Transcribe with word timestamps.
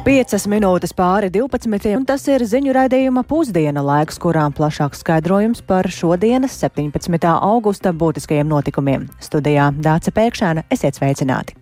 5 0.00 0.46
minūtes 0.48 0.94
pāri 0.96 1.28
12. 1.28 1.90
un 1.92 2.06
tas 2.08 2.22
ir 2.32 2.40
ziņu 2.48 2.72
raidījuma 2.72 3.20
pusdiena 3.28 3.82
laiks, 3.84 4.16
kurām 4.22 4.54
plašāks 4.56 5.02
skaidrojums 5.04 5.60
par 5.68 5.84
šodienas 5.92 6.54
17. 6.56 7.26
augusta 7.28 7.92
būtiskajiem 7.92 8.48
notikumiem. 8.48 9.10
Studijā 9.20 9.68
Dāca 9.76 10.14
Pēkšēna, 10.16 10.64
esiet 10.72 10.96
sveicināti! 10.96 11.52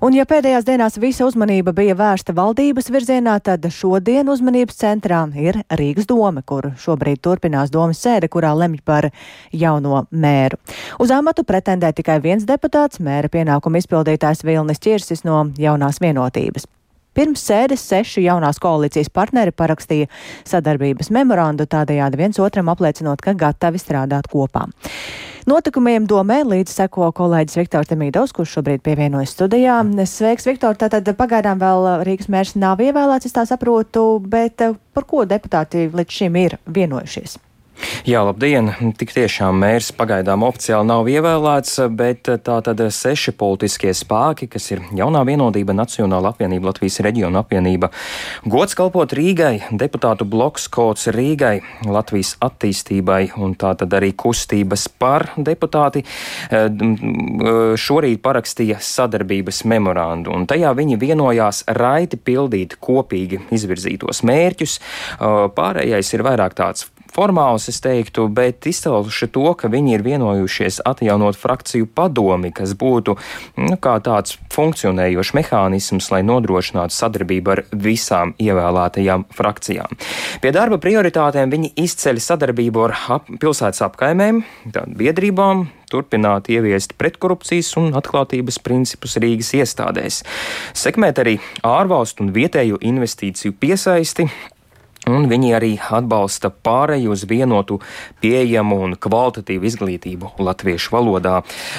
Un, 0.00 0.16
ja 0.16 0.24
pēdējās 0.28 0.64
dienās 0.64 0.96
visa 1.00 1.26
uzmanība 1.28 1.74
bija 1.76 1.96
vērsta 1.96 2.32
valdības 2.36 2.88
virzienā, 2.92 3.36
tad 3.44 3.68
šodien 3.72 4.28
uzmanības 4.32 4.80
centrā 4.80 5.22
ir 5.36 5.60
Rīgas 5.76 6.08
doma, 6.08 6.40
kur 6.40 6.70
šobrīd 6.80 7.20
turpinās 7.24 7.72
domas 7.72 8.00
sēde, 8.00 8.30
kurā 8.32 8.54
lemj 8.56 8.80
par 8.84 9.10
jauno 9.52 10.06
mēru. 10.10 10.56
Uz 11.00 11.12
amatu 11.12 11.44
pretendē 11.44 11.92
tikai 11.96 12.16
viens 12.24 12.48
deputāts, 12.48 13.00
mēra 13.00 13.28
pienākumu 13.32 13.84
izpildītājs 13.84 14.44
Vilnis 14.44 14.80
Čirsis 14.80 15.24
no 15.28 15.46
jaunās 15.60 16.00
vienotības. 16.00 16.68
Pirms 17.16 17.46
sēdes 17.48 17.80
seši 17.88 18.26
jaunās 18.26 18.58
koalīcijas 18.60 19.08
partneri 19.08 19.54
parakstīja 19.56 20.10
sadarbības 20.44 21.08
memorandu, 21.16 21.64
tādējādi 21.64 22.20
viens 22.20 22.40
otram 22.44 22.68
apliecinot, 22.68 23.22
ka 23.24 23.32
gatavi 23.32 23.80
strādāt 23.80 24.28
kopā. 24.28 24.66
Notikumiem 25.46 26.08
domē 26.10 26.40
līdz 26.42 26.74
seko 26.74 27.08
kolēģis 27.16 27.60
Viktors 27.60 27.88
Demīdovs, 27.88 28.34
kurš 28.36 28.58
šobrīd 28.58 28.82
pievienojas 28.84 29.32
studijā. 29.32 29.78
Sveiks, 30.10 30.44
Viktor! 30.50 30.76
Tātad 30.76 31.08
pagaidām 31.16 31.62
vēl 31.62 31.88
Rīgas 32.04 32.28
mērs 32.34 32.56
nav 32.58 32.82
ievēlēts, 32.82 33.30
es 33.30 33.36
tā 33.38 33.46
saprotu, 33.48 34.18
bet 34.20 34.60
par 34.66 35.08
ko 35.08 35.24
deputāti 35.24 35.86
līdz 35.88 36.20
šim 36.20 36.40
ir 36.42 36.58
vienojušies? 36.66 37.38
Jā, 38.06 38.20
labdien! 38.22 38.70
Tik 38.96 39.10
tiešām 39.16 39.56
mērs 39.60 39.88
pagaidām 39.96 40.44
oficiāli 40.46 40.86
nav 40.88 41.08
ievēlēts, 41.10 41.80
bet 41.98 42.28
tā 42.46 42.56
tad 42.64 42.80
seši 42.94 43.34
politiskie 43.36 43.90
spēki, 43.96 44.46
kas 44.52 44.70
ir 44.72 44.82
jaunā 44.96 45.24
vienotība, 45.26 45.74
Nacionāla 45.76 46.30
apvienība, 46.32 46.70
Latvijas 46.70 47.00
reģiona 47.04 47.42
apvienība, 47.42 47.90
gods 48.46 48.78
kalpot 48.78 49.12
Rīgai, 49.16 49.66
deputātu 49.74 50.24
bloks 50.28 50.68
kods 50.72 51.10
Rīgai, 51.12 51.60
Latvijas 51.90 52.36
attīstībai 52.46 53.32
un 53.42 53.56
tā 53.58 53.74
tad 53.82 53.98
arī 53.98 54.12
kustības 54.16 54.86
par 55.02 55.28
deputāti 55.36 56.04
šorīt 57.86 58.22
parakstīja 58.24 58.80
sadarbības 58.80 59.64
memorandu, 59.68 60.32
un 60.32 60.46
tajā 60.48 60.72
viņi 60.78 61.00
vienojās 61.02 61.64
raiti 61.76 62.16
pildīt 62.16 62.78
kopīgi 62.80 63.44
izvirzītos 63.56 64.22
mērķus. 64.26 64.78
Pārējais 65.56 66.14
ir 66.16 66.26
vairāk 66.26 66.56
tāds 66.56 66.86
formāls, 67.16 67.68
es 67.72 67.80
teiktu, 67.84 68.26
bet 68.32 68.66
izcelši 68.68 69.30
to, 69.32 69.46
ka 69.58 69.70
viņi 69.72 69.96
ir 69.96 70.04
vienojušies 70.06 70.82
atjaunot 70.86 71.38
frakciju 71.40 71.88
padomi, 71.96 72.52
kas 72.54 72.74
būtu 72.78 73.16
nu, 73.62 73.78
kā 73.80 73.96
tāds 74.04 74.36
funkcionējošs 74.54 75.32
mehānisms, 75.38 76.10
lai 76.12 76.22
nodrošinātu 76.26 76.96
sadarbību 76.96 77.54
ar 77.54 77.64
visām 77.72 78.34
ievēlētajām 78.42 79.28
frakcijām. 79.36 79.96
Pie 80.42 80.52
darba 80.54 80.80
prioritātēm 80.82 81.52
viņi 81.54 81.72
izceļ 81.86 82.20
sadarbību 82.22 82.86
ar 82.88 82.96
ap 83.16 83.32
pilsētas 83.40 83.84
apkaimēm, 83.88 84.42
biedrībām, 84.96 85.66
turpināt 85.90 86.50
ieviest 86.50 86.96
pretkorupcijas 86.98 87.72
un 87.80 87.92
atklātības 87.96 88.58
principus 88.64 89.16
Rīgas 89.22 89.52
iestādēs, 89.56 90.22
sekmēt 90.76 91.22
arī 91.22 91.38
ārvalstu 91.66 92.26
un 92.26 92.34
vietēju 92.34 92.80
investīciju 92.90 93.54
piesaisti, 93.60 94.28
Un 95.06 95.28
viņi 95.30 95.52
arī 95.54 95.68
atbalsta 95.78 96.50
pāreju 96.50 97.12
uz 97.14 97.22
vienotu, 97.30 97.78
pieejamu 98.18 98.80
un 98.88 98.96
kvalitatīvu 98.98 99.68
izglītību 99.68 100.32
latviešu 100.42 100.96
valodā. 100.96 101.36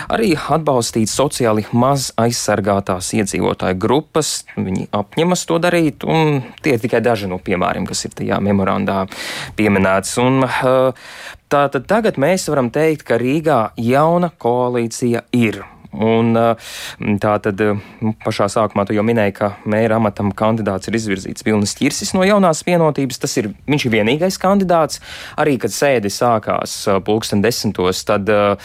Arī 0.07 0.31
atbalstīt 0.37 1.11
sociāli 1.11 1.65
maz 1.75 2.13
aizsargātās 2.15 3.11
iedzīvotāju 3.19 3.79
grupas. 3.83 4.31
Viņi 4.55 4.87
apņemas 4.95 5.43
to 5.49 5.59
darīt, 5.59 6.07
un 6.07 6.39
tie 6.63 6.77
ir 6.77 6.83
tikai 6.85 7.03
daži 7.03 7.27
no 7.27 7.41
piemēriem, 7.43 7.89
kas 7.89 8.07
ir 8.07 8.15
tajā 8.15 8.39
memorandā 8.47 9.03
pieminēts. 9.59 10.15
Un, 10.23 10.47
Tātad 11.47 11.85
tagad 11.87 12.17
mēs 12.19 12.49
varam 12.51 12.67
teikt, 12.75 13.05
ka 13.07 13.15
Rīgā 13.21 13.69
jauna 13.79 14.33
koalīcija 14.35 15.21
ir. 15.31 15.61
Un, 15.93 16.33
tā 17.21 17.33
tad 17.43 17.61
nu, 17.61 18.13
pašā 18.25 18.47
sākumā 18.51 18.85
tu 18.87 18.95
jau 18.97 19.05
minēji, 19.07 19.35
ka 19.37 19.51
mēra 19.69 19.97
amatam 20.01 20.33
kandidāts 20.35 20.89
ir 20.89 20.97
izvirzīts 20.99 21.45
Vilnis 21.47 21.75
Čirsis 21.77 22.13
no 22.17 22.25
jaunās 22.27 22.63
vienotības. 22.67 23.21
Tas 23.23 23.37
ir, 23.39 23.51
viņš 23.69 23.87
ir 23.87 23.95
vienīgais 23.97 24.39
kandidāts. 24.41 25.01
Arī, 25.39 25.57
kad 25.61 25.73
sēde 25.73 26.11
sākās 26.13 26.75
pulksten 27.07 27.41
desmitos, 27.45 28.03
tad 28.07 28.29
uh, 28.31 28.57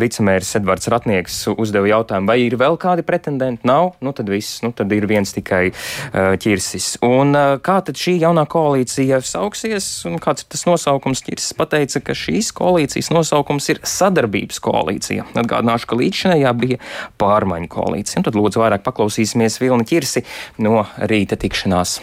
vicemērs 0.00 0.54
Edvards 0.60 0.90
Ratnieks 0.92 1.40
uzdeva 1.54 1.90
jautājumu, 1.92 2.30
vai 2.30 2.38
ir 2.46 2.58
vēl 2.60 2.78
kādi 2.80 3.04
pretendenti. 3.06 3.66
Nav, 3.68 3.92
nu 4.04 4.14
tad 4.16 4.30
viss, 4.32 4.62
nu 4.64 4.72
tad 4.76 4.92
ir 4.94 5.06
viens 5.10 5.32
tikai 5.34 5.68
uh, 5.70 6.34
Čirsis. 6.40 6.94
Un 7.04 7.34
uh, 7.36 7.56
kā 7.64 7.80
tad 7.84 7.98
šī 8.00 8.18
jaunā 8.22 8.46
koalīcija 8.50 9.20
sauksies 9.26 9.90
un 10.08 10.18
kāds 10.22 10.44
ir 10.44 10.52
tas 10.54 10.64
nosaukums? 10.68 11.24
Čirsis 11.28 11.54
pateica, 11.58 12.00
ka 12.04 12.16
šīs 12.16 12.50
koalīcijas 12.56 13.10
nosaukums 13.12 13.68
ir 13.74 13.82
sadarbības 13.86 14.62
koalīcija. 14.64 15.26
Atgādināšu, 15.38 15.90
ka 15.90 15.97
līdzšinējā 16.02 16.52
bija 16.58 16.82
pārmaiņu 17.20 17.70
koalīcija. 17.72 18.20
Un 18.20 18.28
tad 18.28 18.38
lūdzu 18.38 18.62
vairāk 18.62 18.84
paklausīsimies 18.86 19.60
Vilni 19.62 19.88
Čirsi 19.88 20.24
no 20.64 20.84
rīta 21.10 21.38
tikšanās. 21.40 21.98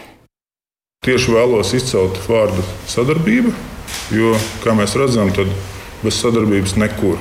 Tieši 1.06 1.32
vēlos 1.36 1.70
izcelt 1.76 2.18
vārdu 2.26 2.64
sadarbība, 2.90 3.52
jo, 4.14 4.32
kā 4.64 4.74
mēs 4.74 4.96
redzam, 4.98 5.30
bez 6.02 6.20
sadarbības 6.22 6.76
nekur. 6.80 7.18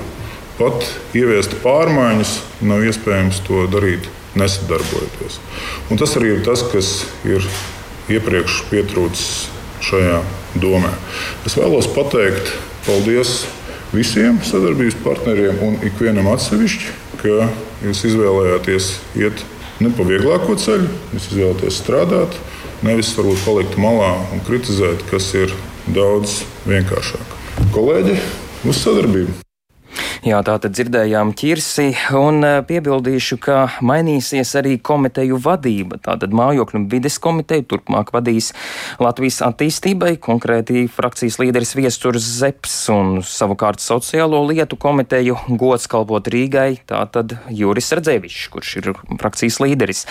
Pat 0.55 0.87
ieviest 1.17 1.57
pārmaiņas 1.63 2.37
nav 2.63 2.85
iespējams 2.87 3.41
to 3.45 3.65
darīt 3.71 4.07
nesadarbojoties. 4.39 5.41
Un 5.91 5.99
tas 5.99 6.15
arī 6.19 6.37
ir 6.37 6.45
tas, 6.47 6.63
kas 6.71 6.93
ir 7.27 7.43
iepriekš 8.11 8.61
pietrūcis 8.71 9.27
šajā 9.85 10.21
domē. 10.61 10.91
Es 11.47 11.57
vēlos 11.59 11.89
pateikt 11.91 12.53
paldies 12.85 13.43
visiem 13.95 14.39
sadarbības 14.43 14.97
partneriem 15.03 15.61
un 15.65 15.77
ikvienam 15.87 16.27
atsevišķi, 16.33 16.93
ka 17.21 17.49
jūs 17.85 18.03
izvēlējāties 18.11 18.89
iet 19.21 19.45
ne 19.83 19.91
pa 19.95 20.07
vieglāko 20.07 20.57
ceļu, 20.59 20.89
jūs 21.15 21.29
izvēlēties 21.31 21.79
strādāt, 21.83 22.37
nevis 22.85 23.13
varbūt 23.17 23.45
palikt 23.47 23.79
malā 23.81 24.11
un 24.35 24.43
kritizēt, 24.47 25.07
kas 25.11 25.31
ir 25.37 25.55
daudz 25.95 26.43
vienkāršāk. 26.67 27.39
Kolēģi, 27.75 28.19
uz 28.67 28.83
sadarbību! 28.83 29.44
Jā, 30.25 30.39
tā 30.41 30.55
tad 30.57 30.73
dzirdējām 30.73 31.35
ķirsi 31.37 31.91
un 32.17 32.39
e, 32.41 32.47
piebildīšu, 32.65 33.35
ka 33.45 33.57
mainīsies 33.85 34.55
arī 34.57 34.79
komiteju 34.81 35.37
vadība. 35.37 35.99
Tātad 36.01 36.31
mājokļu 36.33 36.79
un 36.79 36.87
vides 36.89 37.19
komiteju 37.21 37.67
turpmāk 37.69 38.09
vadīs 38.09 38.47
Latvijas 38.97 39.37
attīstībai, 39.45 40.15
konkrēti 40.25 40.87
frakcijas 40.89 41.37
līderis 41.37 41.75
Viesturs 41.77 42.25
Zeps 42.39 42.73
un 42.89 43.19
savukārt 43.21 43.83
sociālo 43.85 44.39
lietu 44.47 44.79
komiteju 44.81 45.35
gods 45.61 45.85
kalpot 45.93 46.25
Rīgai, 46.33 46.79
tātad 46.89 47.37
Juris 47.53 47.91
Radzēvičs, 47.93 48.47
kurš 48.55 48.73
ir 48.81 48.89
frakcijas 49.21 49.59
līderis. 49.61 50.07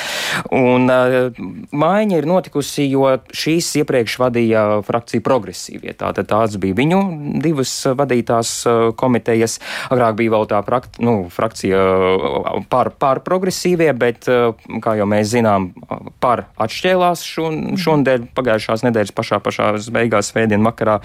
Un 0.55 0.87
uh, 0.95 1.43
maiņa 1.75 2.23
ir 2.23 2.31
notikusi, 2.31 2.87
jo 2.87 3.17
šīs 3.35 3.73
iepriekš 3.83 4.21
vadīja 4.23 4.65
frakcija 4.87 5.27
progresīvie. 5.27 5.99
Tātad 5.99 6.31
tās 6.31 6.55
bija 6.63 6.79
viņu 6.85 7.03
divas 7.43 7.75
vadītās 7.99 8.57
uh, 8.71 8.87
komitejas. 8.95 9.59
Agrāk 9.91 10.04
agrāk 10.05 10.19
bija 10.19 10.33
vēl 10.35 10.47
tā 10.49 10.61
prakt, 10.65 10.99
nu, 11.01 11.29
frakcija 11.33 11.81
uh, 11.81 12.65
par, 12.69 12.93
par 12.99 13.21
progresīvie, 13.25 13.93
bet, 13.97 14.29
uh, 14.29 14.55
kā 14.83 14.97
jau 14.99 15.07
mēs 15.09 15.33
zinām, 15.33 15.73
par 16.21 16.47
atšķēlās 16.61 17.25
šon, 17.25 17.55
mhm. 17.55 17.81
šonadēļ, 17.81 18.27
pagājušās 18.37 18.85
nedēļas 18.85 19.15
pašā 19.15 19.41
pašā 19.45 19.73
beigās 19.95 20.33
svētdien 20.33 20.65
vakarā. 20.65 21.01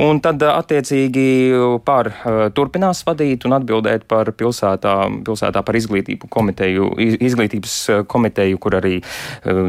Un 0.00 0.20
tad, 0.24 0.42
uh, 0.42 0.58
attiecīgi, 0.58 1.26
par 1.86 2.10
turpinās 2.56 3.02
vadīt 3.06 3.46
un 3.46 3.56
atbildēt 3.56 4.06
par 4.10 4.30
pilsētā, 4.36 4.94
pilsētā 5.26 5.62
par 5.64 5.78
izglītību 5.78 6.28
komiteju, 6.32 6.90
izglītības 6.98 7.76
komiteju, 8.10 8.58
kur 8.62 8.76
arī 8.78 8.98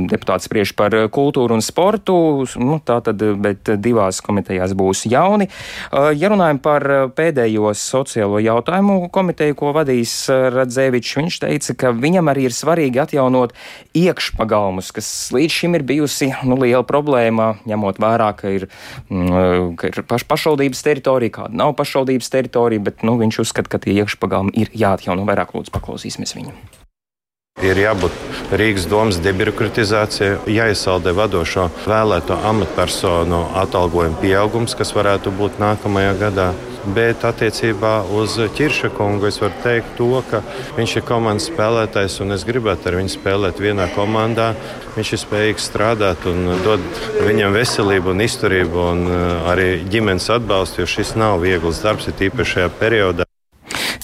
deputāts 0.09 0.47
spriež 0.49 0.73
par 0.77 0.95
kultūru 1.13 1.57
un 1.57 1.63
sportu. 1.65 2.15
Nu, 2.61 2.79
tā 2.85 2.99
tad, 3.05 3.21
bet 3.43 3.73
divās 3.81 4.21
komitejās 4.23 4.75
būs 4.77 5.05
jauni. 5.11 5.49
Ja 5.91 6.31
runājam 6.31 6.61
par 6.63 6.87
pēdējo 7.17 7.73
sociālo 7.77 8.39
jautājumu, 8.41 8.52
jautājumu 8.53 9.09
komiteju, 9.13 9.57
ko 9.59 9.73
vadīs 9.75 10.13
eh, 10.31 10.47
Radzēvičs. 10.53 11.17
Viņš 11.19 11.39
teica, 11.43 11.77
ka 11.79 11.93
viņam 11.97 12.31
arī 12.31 12.47
ir 12.49 12.55
svarīgi 12.55 13.01
atjaunot 13.03 13.55
iekšpagalmus, 13.97 14.93
kas 14.95 15.09
līdz 15.35 15.57
šim 15.57 15.79
ir 15.79 15.87
bijusi 15.87 16.31
nu, 16.47 16.57
liela 16.61 16.83
problēma, 16.87 17.53
ņemot 17.69 18.01
vērā, 18.03 18.31
ka 18.39 18.53
ir, 18.53 18.69
mm, 19.09 19.73
ka 19.79 19.91
ir 19.91 20.03
paš, 20.09 20.27
pašvaldības 20.29 20.85
teritorija, 20.85 21.37
kāda 21.41 21.63
nav 21.65 21.75
pašvaldības 21.79 22.31
teritorija, 22.33 22.85
bet 22.91 23.03
nu, 23.07 23.17
viņš 23.21 23.43
uzskata, 23.45 23.75
ka 23.75 23.83
tie 23.83 23.97
iekšpagalmi 24.01 24.55
ir 24.57 24.73
jāatjauno 24.73 25.27
vairāk. 25.29 25.53
Lūdzu, 25.53 25.73
paklausīsimies 25.75 26.33
viņu. 26.37 26.82
Ir 27.63 27.79
jābūt 27.79 28.15
Rīgas 28.59 28.89
domas 28.91 29.17
debirokratizācijai, 29.23 30.35
jāiesaldē 30.51 31.13
vadošo 31.15 31.69
vēlēto 31.87 32.35
amatpersonu 32.49 33.39
atalgojuma 33.61 34.19
pieaugums, 34.19 34.75
kas 34.75 34.91
varētu 34.93 35.31
būt 35.37 35.61
nākamajā 35.63 36.11
gadā. 36.19 36.49
Bet 36.97 37.23
attiecībā 37.23 37.93
uz 38.19 38.35
Čirša 38.57 38.91
kungu 38.97 39.29
es 39.29 39.39
varu 39.39 39.55
teikt 39.63 39.95
to, 39.95 40.09
ka 40.27 40.43
viņš 40.75 40.97
ir 40.99 41.05
komandas 41.07 41.47
spēlētājs 41.47 42.19
un 42.25 42.35
es 42.35 42.43
gribētu 42.43 42.91
ar 42.91 42.99
viņu 42.99 43.15
spēlēt 43.15 43.63
vienā 43.63 43.87
komandā. 43.95 44.51
Viņš 44.97 45.15
ir 45.15 45.23
spējīgs 45.23 45.71
strādāt 45.71 46.27
un 46.27 46.57
dod 46.67 46.83
viņam 47.23 47.55
veselību 47.55 48.11
un 48.11 48.27
izturību 48.27 48.87
un 48.91 49.05
uh, 49.07 49.51
arī 49.55 49.69
ģimenes 49.87 50.27
atbalstu, 50.35 50.83
jo 50.83 50.95
šis 50.97 51.15
nav 51.15 51.39
viegls 51.47 51.79
darbs, 51.85 52.11
ir 52.11 52.19
tīpaši 52.19 52.57
šajā 52.57 52.73
periodā. 52.81 53.32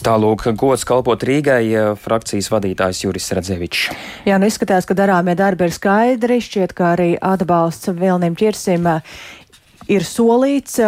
Tālūk, 0.06 0.48
gods 0.60 0.86
kalpot 0.88 1.24
Rīgai, 1.28 1.96
frakcijas 2.00 2.50
vadītājs 2.54 3.04
Juris 3.04 3.32
Radzevičs. 3.36 3.90
Jā, 4.30 4.40
nu 4.42 4.50
izskatās, 4.50 4.88
ka 4.90 4.98
darāmie 4.98 5.36
darbi 5.40 5.68
ir 5.68 5.76
skaidri. 5.76 6.40
Šķiet, 6.44 6.76
ka 6.78 6.94
arī 6.96 7.12
atbalsts 7.18 7.92
Vilnim 7.96 8.38
Čirsim 8.40 8.88
ir 9.90 10.06
solīts 10.06 10.80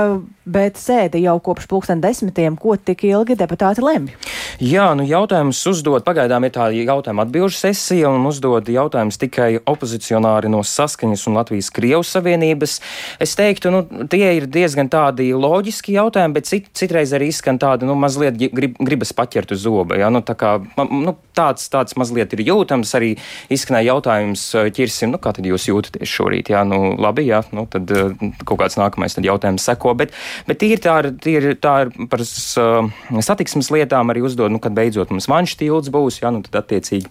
bet 0.45 0.79
sēde 0.79 1.21
jau 1.21 1.37
kopš 1.43 1.67
pulksten 1.69 2.01
desmitiem, 2.03 2.57
ko 2.59 2.75
tik 2.77 3.05
ilgi 3.07 3.37
deputāti 3.39 3.83
lemj? 3.85 4.13
Jā, 4.59 4.92
nu 4.98 5.06
jautājums 5.07 5.59
uzdod, 5.69 6.03
pagaidām 6.06 6.45
ir 6.48 6.53
tā 6.56 6.68
jautājuma 6.75 7.25
atbilžu 7.25 7.57
sesija, 7.57 8.09
un 8.12 8.25
uzdod 8.30 8.69
jautājums 8.71 9.19
tikai 9.21 9.62
opozicionāri 9.69 10.51
no 10.51 10.63
Saskaņas 10.65 11.25
un 11.30 11.39
Latvijas 11.39 11.71
Krievas 11.74 12.12
Savienības. 12.15 12.77
Es 13.21 13.36
teiktu, 13.39 13.71
nu, 13.74 13.83
tie 14.12 14.33
ir 14.38 14.48
diezgan 14.51 14.89
tādi 14.92 15.30
loģiski 15.36 15.95
jautājumi, 15.98 16.38
bet 16.38 16.50
cit, 16.50 16.71
citreiz 16.77 17.13
arī 17.15 17.31
izskan 17.31 17.59
tādi, 17.62 17.88
nu, 17.89 17.95
mazliet 18.00 18.39
grib, 18.39 18.77
gribas 18.80 19.13
paķert 19.18 19.56
uz 19.56 19.63
zoba, 19.65 20.00
jā, 20.01 20.12
nu, 20.13 20.24
tā 20.25 20.36
kā, 20.39 20.57
nu, 20.81 21.15
tāds, 21.38 21.68
tāds 21.71 21.97
mazliet 22.00 22.33
ir 22.36 22.45
jūtams, 22.50 22.95
arī 22.97 23.13
izskanēja 23.54 23.94
jautājums 23.94 24.45
ķirsim, 24.75 25.13
nu, 25.13 25.21
kā 25.21 25.36
tad 25.38 25.47
jūs 25.47 25.69
jūtaties 25.69 26.18
šorīt, 26.18 26.51
jā, 26.56 26.65
nu, 26.68 26.95
labi, 27.00 27.27
jā, 27.30 27.44
nu, 27.56 27.68
tad 27.71 27.92
kaut 28.44 28.57
kāds 28.63 28.80
nākamais 28.81 29.15
tad 29.15 29.27
jautājums 29.27 29.65
seko, 29.68 29.95
bet 29.97 30.12
Bet 30.47 30.62
tā 30.62 30.97
ir, 31.31 31.45
tā 31.62 31.75
ir 31.86 31.92
par 32.12 32.24
satiksmes 32.25 33.69
lietām 33.74 34.12
arī 34.12 34.24
uzdod, 34.25 34.40
nu, 34.49 34.61
kad 34.63 34.73
beidzot 34.77 35.11
mums 35.13 35.29
vanš 35.29 35.57
tilts 35.59 35.91
būs, 35.93 36.21
jā, 36.23 36.31
nu, 36.33 36.41
tad 36.47 36.63
attiecīgi 36.63 37.09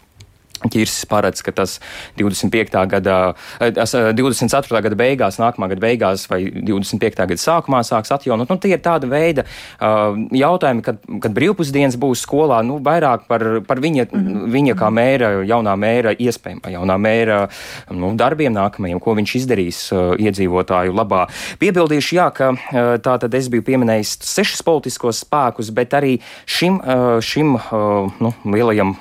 Ķirsis 0.61 1.07
paredz, 1.09 1.41
ka 1.41 1.55
tas 1.57 1.79
25. 2.21 2.75
gada, 2.91 3.17
24. 3.61 4.77
Eh, 4.77 4.83
gada 4.85 4.97
beigās, 4.99 5.39
nākamā 5.41 5.71
gada 5.73 5.81
beigās 5.81 6.27
vai 6.29 6.43
25. 6.53 7.17
gada 7.17 7.41
sākumā 7.41 7.81
sāks 7.87 8.13
atjaunot. 8.13 8.51
Nu, 8.51 8.59
tie 8.61 8.75
ir 8.75 8.83
tāda 8.85 9.09
veida 9.09 9.47
uh, 9.47 10.19
jautājumi, 10.37 10.85
kad, 10.85 10.99
kad 11.25 11.33
brīvpusdienas 11.37 11.97
būs 12.01 12.27
skolā, 12.27 12.61
nu, 12.67 12.77
vairāk 12.85 13.25
par, 13.31 13.45
par 13.65 13.81
viņa, 13.81 14.07
mm 14.11 14.27
-hmm. 14.27 14.51
viņa 14.53 14.75
kā 14.77 14.91
mēra, 14.93 15.31
jaunā 15.49 15.77
mēra 15.81 16.13
iespējām, 16.13 16.61
jaunā 16.77 16.99
mēra 17.01 17.39
nu, 17.91 18.13
darbiem 18.17 18.53
nākamajiem, 18.53 19.01
ko 19.01 19.17
viņš 19.17 19.35
izdarīs 19.41 19.81
uh, 19.93 20.13
iedzīvotāju 20.21 20.93
labā. 20.93 21.27
Piebildīšu, 21.59 22.17
jā, 22.21 22.29
ka 22.37 22.53
uh, 22.53 23.01
tā 23.01 23.17
tad 23.17 23.35
es 23.35 23.49
biju 23.49 23.65
pieminējis 23.65 24.19
sešas 24.29 24.63
politiskos 24.63 25.25
spēkus, 25.25 25.73
bet 25.73 25.97
arī 25.97 26.19
šim, 26.45 26.81
uh, 26.85 27.17
šim 27.25 27.57
uh, 27.57 28.13
nu, 28.21 28.35
lielajam 28.45 28.97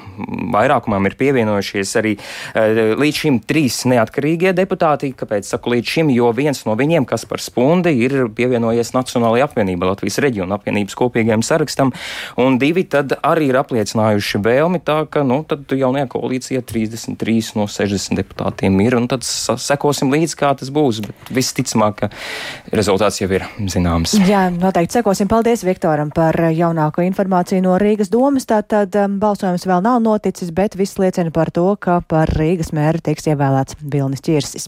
vairākumam 0.55 1.05
ir 1.05 1.19
pievienojums 1.19 1.48
pievienojušies 1.49 1.95
arī 1.99 2.15
uh, 2.15 2.95
līdz 2.99 3.21
šim 3.23 3.39
trīs 3.47 3.81
neatkarīgie 3.89 4.53
deputāti. 4.57 5.11
Kāpēc 5.17 5.49
saku 5.49 5.73
līdz 5.75 5.93
šim? 5.95 6.11
Jo 6.13 6.31
viens 6.35 6.63
no 6.67 6.75
viņiem, 6.79 7.07
kas 7.09 7.25
par 7.29 7.41
spundi, 7.41 7.93
ir 8.05 8.29
pievienojies 8.35 8.93
Nacionālajai 8.95 9.45
apvienībai, 9.47 9.89
Latvijas 9.89 10.19
reģiona 10.23 10.59
apvienības 10.59 10.97
kopīgajam 10.99 11.43
sarakstam, 11.45 11.93
un 12.39 12.59
divi 12.61 12.85
tad 12.89 13.15
arī 13.25 13.49
ir 13.51 13.59
apliecinājuši 13.59 14.41
vēlmi 14.45 14.81
tā, 14.85 15.01
ka, 15.09 15.23
nu, 15.27 15.41
jaunajā 15.49 16.09
koalīcijā 16.11 16.63
33 16.65 17.55
no 17.57 17.67
60 17.69 18.19
deputātiem 18.19 18.75
ir, 18.83 18.97
un 18.99 19.07
tad 19.11 19.25
sekosim 19.25 20.11
līdzi, 20.13 20.37
kā 20.39 20.53
tas 20.59 20.71
būs. 20.73 21.01
Bet 21.05 21.33
visticamāk, 21.33 22.03
ka 22.03 22.75
rezultāts 22.75 23.21
jau 23.21 23.29
ir 23.33 23.45
zināms. 23.71 24.15
Jā, 24.27 24.47
noteikti 24.53 24.99
sekosim. 24.99 25.29
Paldies 25.31 25.63
Viktoram 25.65 26.11
par 26.13 26.35
jaunāko 26.53 27.03
informāciju 27.05 27.63
no 27.65 27.77
Rīgas 27.81 28.11
domas. 28.13 28.47
Tātad 28.49 28.95
um, 28.99 29.19
balsojums 29.21 29.67
vēl 29.69 29.83
nav 29.85 29.99
noticis, 30.03 30.51
bet 30.55 30.75
viss 30.79 30.99
liecina 30.99 31.31
par 31.31 31.38
par 31.39 31.53
to, 31.55 31.65
ka 31.79 32.01
par 32.03 32.27
Rīgas 32.35 32.73
mēru 32.75 32.99
tiks 33.05 33.31
ievēlēts 33.31 33.79
Vilnis 33.79 34.23
Čirsis. 34.25 34.67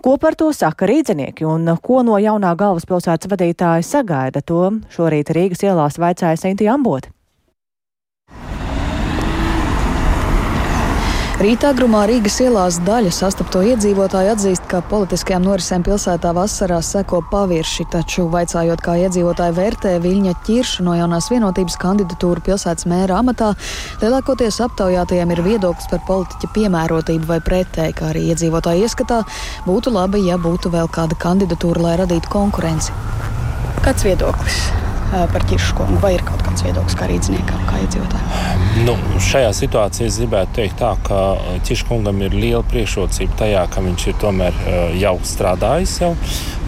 Ko 0.00 0.16
par 0.16 0.32
to 0.40 0.48
saka 0.56 0.88
rīdzinieki 0.88 1.44
un 1.44 1.68
ko 1.84 2.00
no 2.06 2.16
jaunā 2.16 2.54
galvaspilsētas 2.56 3.28
vadītāja 3.28 3.84
sagaida, 3.84 4.40
to 4.40 4.70
šorīt 4.94 5.34
Rīgas 5.36 5.66
ielās 5.66 6.00
vaicāja 6.00 6.40
Seinti 6.40 6.70
Amboti. 6.72 7.12
Rītā 11.40 11.70
grumā 11.72 12.02
Rīgas 12.04 12.34
ielās 12.44 12.76
daļa 12.84 13.10
sastapto 13.16 13.62
iedzīvotāju 13.64 14.34
atzīst, 14.34 14.66
ka 14.68 14.82
politiskajām 14.90 15.46
norisēm 15.46 15.86
pilsētā 15.86 16.34
vasarā 16.36 16.82
seko 16.84 17.22
pavirši, 17.30 17.86
taču 17.94 18.26
vaicājot, 18.28 18.82
kā 18.84 18.98
iedzīvotāji 19.06 19.54
vērtē 19.56 19.94
Viļņa 20.04 20.34
ķirša 20.44 20.84
no 20.84 20.98
jaunās 20.98 21.30
vienotības 21.32 21.78
kandidatūru 21.80 22.44
pilsētas 22.44 22.84
mēra 22.92 23.22
amatā, 23.22 23.54
lielākoties 24.02 24.60
aptaujātajiem 24.66 25.32
ir 25.32 25.42
viedoklis 25.48 25.88
par 25.88 26.04
politiķa 26.10 26.52
piemērotību 26.58 27.32
vai 27.32 27.40
pretēji, 27.48 27.96
kā 27.96 28.10
arī 28.12 28.26
iedzīvotāji 28.34 28.84
ieskatā 28.84 29.22
būtu 29.64 29.96
labi, 29.96 30.26
ja 30.28 30.36
būtu 30.36 30.76
vēl 30.76 30.92
kāda 30.92 31.16
kandidatūra, 31.24 31.86
lai 31.88 31.96
radītu 32.04 32.36
konkurenci. 32.36 32.92
Kāds 33.80 34.04
viedoklis? 34.04 34.60
Par 35.10 35.44
ķirškungu, 35.50 35.98
vai 36.02 36.14
ir 36.16 36.24
kaut 36.26 36.42
kāds 36.46 36.64
viedoklis 36.66 36.96
kā 36.98 37.08
rīzniekam, 37.10 37.64
kā 37.68 37.80
iedzīvotājiem? 37.84 38.84
Nu, 38.86 38.94
šajā 39.30 39.50
situācijā 39.58 40.08
es 40.10 40.18
gribētu 40.22 40.56
teikt, 40.60 40.78
tā, 40.80 40.92
ka 41.06 41.20
ķirškungam 41.66 42.22
ir 42.26 42.36
liela 42.36 42.62
priekšrocība 42.70 43.40
tajā, 43.42 43.64
ka 43.74 43.82
viņš 43.84 44.06
ir 44.12 44.20
tomēr 44.22 44.60
jau 45.00 45.16
strādājis 45.26 45.96
jau 46.04 46.12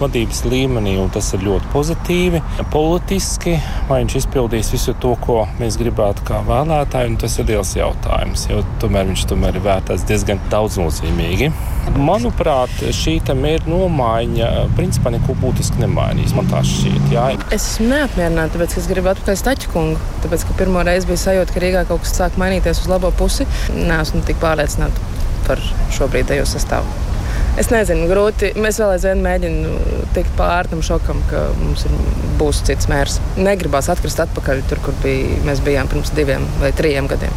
vadības 0.01 0.43
līmenī, 0.49 0.95
un 1.01 1.11
tas 1.13 1.29
ir 1.35 1.43
ļoti 1.45 1.69
pozitīvi. 1.73 2.41
Politiski, 2.73 3.55
vai 3.89 4.01
viņš 4.03 4.17
izpildīs 4.23 4.71
visu 4.73 4.95
to, 5.03 5.13
ko 5.23 5.43
mēs 5.59 5.77
gribētu 5.81 6.25
kā 6.27 6.41
vēlētāji, 6.47 7.17
tas 7.21 7.37
ir 7.39 7.49
liels 7.51 7.75
jautājums, 7.77 8.47
jo 8.51 8.63
tomēr 8.83 9.09
viņš 9.11 9.27
tomēr 9.31 9.59
ir 9.59 9.65
vērtēts 9.67 10.07
diezgan 10.09 10.41
daudznozīmīgi. 10.53 11.51
Manuprāt, 11.99 12.73
šī 12.95 13.19
mērķa 13.23 13.69
nomaiņa 13.69 14.49
principā 14.77 15.11
neko 15.13 15.35
būtiski 15.41 15.81
nemainīs. 15.83 16.33
Man 16.37 16.49
tā 16.51 16.63
šķiet. 16.67 17.07
Jā. 17.13 17.25
Es 17.53 17.73
esmu 17.73 17.89
neapmierināta, 17.91 18.55
tāpēc 18.55 18.77
es 18.79 18.89
gribu 18.89 19.11
atpakaļ 19.13 19.39
Staču 19.39 19.71
kungu. 19.73 20.01
Tāpēc, 20.23 20.47
ka 20.47 20.57
pirmo 20.59 20.83
reizi 20.87 21.09
bija 21.09 21.21
sajūta, 21.27 21.55
ka 21.55 21.63
Rīgā 21.63 21.85
kaut 21.89 22.05
kas 22.05 22.15
sāk 22.19 22.39
mainīties 22.41 22.83
uz 22.85 22.91
labo 22.91 23.11
pusi. 23.19 23.47
Nē, 23.75 24.01
esmu 24.01 24.23
tik 24.27 24.39
pārliecināta 24.43 25.11
par 25.47 25.63
šobrīd 25.93 26.31
ejo 26.37 26.47
sastāvu. 26.55 27.02
Es 27.53 27.67
nezinu, 27.69 28.07
grūti. 28.09 28.49
Mēs 28.57 28.79
vēl 28.81 28.95
aizvien 28.95 29.19
mēģinām 29.21 30.07
tikt 30.15 30.31
pāri 30.39 30.71
tam 30.71 30.79
šokam, 30.85 31.19
ka 31.29 31.43
mums 31.59 31.83
ir, 31.85 31.93
būs 32.39 32.63
cits 32.65 32.89
mērs. 32.89 33.19
Negribās 33.37 33.91
atkrist 33.93 34.23
atpakaļ 34.23 34.63
tur, 34.71 34.81
kur 34.87 34.97
bija, 35.03 35.37
mēs 35.45 35.61
bijām 35.65 35.91
pirms 35.91 36.09
diviem 36.17 36.47
vai 36.63 36.71
trim 36.73 37.09
gadiem. 37.11 37.35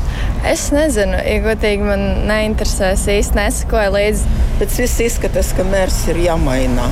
Es 0.49 0.71
nezinu, 0.73 1.21
ja 1.21 1.37
godīgi 1.45 1.85
man 1.85 2.07
neinteresē. 2.31 2.95
Es 2.97 3.05
īsti 3.13 3.41
nesakoju 3.43 3.93
līdzi. 3.99 4.35
Pēc 4.63 4.81
viss 4.87 5.05
izskatās, 5.11 5.53
ka 5.57 5.69
mērs 5.69 6.01
ir 6.15 6.25
jāmaina. 6.25 6.89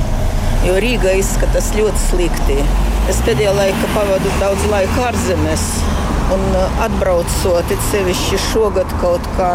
Jo 0.68 0.76
Rīga 0.84 1.16
izskatās 1.16 1.72
ļoti 1.78 2.04
slikti. 2.10 2.60
Es 3.08 3.24
pēdējā 3.24 3.56
laikā 3.56 3.92
pavadu 3.96 4.36
daudz 4.40 4.68
laika 4.72 5.08
ārzemēs. 5.08 5.70
Un 6.32 6.40
uh, 6.56 6.78
atbraucot, 6.80 7.68
it 7.68 7.82
sevišķi 7.90 8.38
šogad 8.46 8.92
kaut 9.02 9.26
kā 9.36 9.50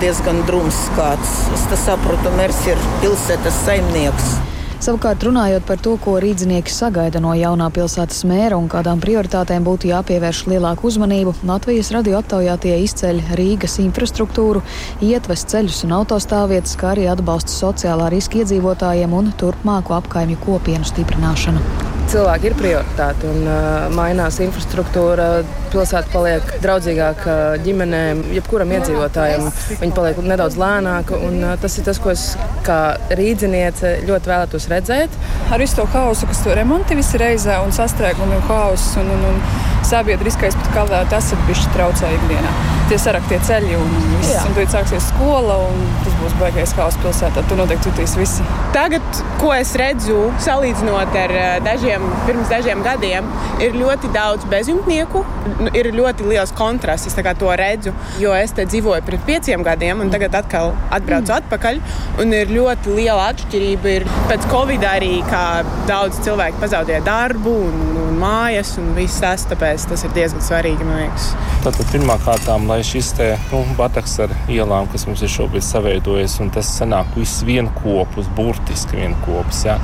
diezgan 0.00 0.40
drūms 0.48 0.84
skats. 0.86 1.34
Es 1.52 1.66
saprotu, 1.84 2.32
Mērs 2.38 2.62
ir 2.70 2.80
pilsētas 3.02 3.58
saimnieks. 3.66 4.38
Savukārt, 4.78 5.24
runājot 5.26 5.64
par 5.66 5.80
to, 5.82 5.96
ko 5.98 6.14
rīznieki 6.22 6.70
sagaida 6.70 7.18
no 7.20 7.32
jaunā 7.34 7.66
pilsētas 7.74 8.22
mēra 8.30 8.56
un 8.56 8.70
kādām 8.70 9.02
prioritātēm 9.02 9.66
būtu 9.66 9.90
jāpievērš 9.90 10.44
lielāku 10.52 10.86
uzmanību, 10.88 11.34
Latvijas 11.50 11.90
radio 11.96 12.20
aptaujātie 12.22 12.78
izceļ 12.86 13.20
Rīgas 13.42 13.76
infrastruktūru, 13.82 14.62
ietvest 15.02 15.50
ceļus 15.50 15.82
un 15.88 15.98
autostāvvietas, 15.98 16.78
kā 16.78 16.94
arī 16.94 17.10
atbalstu 17.10 17.58
sociālā 17.58 18.08
riska 18.14 18.44
iedzīvotājiem 18.44 19.18
un 19.18 19.34
turpmāku 19.42 19.98
apkaimju 19.98 20.40
kopienu 20.46 20.86
stiprināšanu 20.86 21.97
cilvēki 22.12 22.48
ir 22.50 22.56
prioritāte 22.58 23.28
un 23.28 23.44
uh, 23.44 23.86
mainās 23.94 24.38
infrastruktūra. 24.44 25.28
Pilsēta 25.72 26.08
paliek 26.12 26.52
draudzīgāka 26.62 27.34
ģimenēm, 27.64 28.22
jebkuram 28.38 28.72
iedzīvotājam. 28.78 29.48
Viņa 29.82 29.96
paliek 29.96 30.22
nedaudz 30.24 30.58
lēnāka, 30.60 31.20
un 31.28 31.42
uh, 31.44 31.54
tas 31.60 31.78
ir 31.78 31.86
tas, 31.88 32.00
ko 32.02 32.14
es 32.14 32.30
kā 32.66 32.80
rīdziniece 33.18 33.98
ļoti 34.08 34.32
vēlētos 34.32 34.68
redzēt. 34.72 35.20
Ar 35.52 35.60
visu 35.62 35.80
to 35.80 35.88
hausu, 35.94 36.28
kas 36.30 36.42
tur 36.44 36.56
remonti 36.58 36.98
visi 36.98 37.20
reizē, 37.20 37.60
un 37.64 37.74
sastrēgumi 37.76 38.40
un 38.40 38.48
hauss. 38.50 38.96
Un, 39.00 39.12
un, 39.14 39.24
un 39.32 39.86
sabiedriskais, 39.88 40.56
kā 40.74 40.84
vēl 40.88 41.08
tas 41.12 41.32
ir 41.32 41.48
bijis 41.48 41.68
traucē 41.76 42.12
ikdienā. 42.18 42.77
Tie 42.88 42.96
saraktie 42.96 43.36
ceļi 43.44 43.74
un 43.76 43.90
viss, 44.14 44.30
Jā. 44.32 44.42
un 44.48 44.54
tad 44.56 44.70
sāksies 44.72 45.10
skola, 45.10 45.58
un 45.68 45.82
tas 46.00 46.14
būs 46.22 46.36
baigais 46.40 46.72
haoss 46.78 46.96
pilsētā. 47.02 47.42
Tur 47.50 47.58
noteikti 47.60 47.90
jutīs 47.90 48.14
visi. 48.16 48.46
Tagad, 48.72 49.04
ko 49.42 49.50
es 49.52 49.74
redzu, 49.76 50.16
salīdzinot 50.40 51.18
ar 51.20 51.34
eh, 51.36 51.48
dažiem, 51.66 52.06
pirms 52.24 52.48
dažiem 52.48 52.80
gadiem, 52.86 53.28
ir 53.60 53.76
ļoti 53.76 54.08
daudz 54.14 54.48
bezjumtnieku. 54.48 55.20
Nu, 55.58 55.68
ir 55.76 55.90
ļoti 55.92 56.30
liels 56.30 56.54
kontrasts, 56.56 57.10
es 57.10 57.36
to 57.38 57.52
redzu, 57.60 57.92
jo 58.22 58.32
es 58.32 58.56
te 58.56 58.64
dzīvoju 58.64 59.04
pirms 59.04 59.26
pieciem 59.28 59.64
gadiem, 59.66 60.00
un 60.00 60.12
tagad 60.14 60.34
atkal 60.40 60.72
atbraucu 60.88 61.28
mm. 61.28 61.36
atpakaļ. 61.42 61.82
Un 62.24 62.32
ir 62.34 62.52
ļoti 62.56 62.96
liela 62.96 63.28
atšķirība. 63.34 63.94
Ir 63.98 64.08
pēc 64.30 64.48
Covid 64.48 64.88
arī, 64.88 65.12
kā 65.28 65.44
daudz 65.90 66.22
cilvēku 66.24 66.64
pazaudēja 66.64 67.04
darbu 67.04 67.52
un, 67.68 67.78
un 68.06 68.18
mājas 68.18 68.74
un 68.80 68.90
viss 68.96 69.20
tas, 69.22 69.44
tāpēc 69.50 69.88
tas 69.92 70.04
ir 70.08 70.16
diezgan 70.16 70.44
svarīgi, 70.44 70.88
man 70.88 71.02
liekas. 71.04 71.30
Tātad 71.64 71.88
pirmā 71.92 72.18
kārtām, 72.24 72.68
lai 72.70 72.77
šis 72.86 73.12
te, 73.18 73.28
nu, 73.52 73.62
bataks 73.78 74.18
ar 74.24 74.32
ielām, 74.50 74.88
kas 74.92 75.06
mums 75.08 75.22
ir 75.24 75.32
šobrīd 75.32 75.64
saveidojies, 75.64 76.38
un 76.42 76.52
tas 76.54 76.70
sanāk 76.80 77.14
viss 77.18 77.42
vienopus, 77.46 78.28
burtiski 78.36 79.00
vienopus. 79.00 79.64
Ja. 79.66 79.78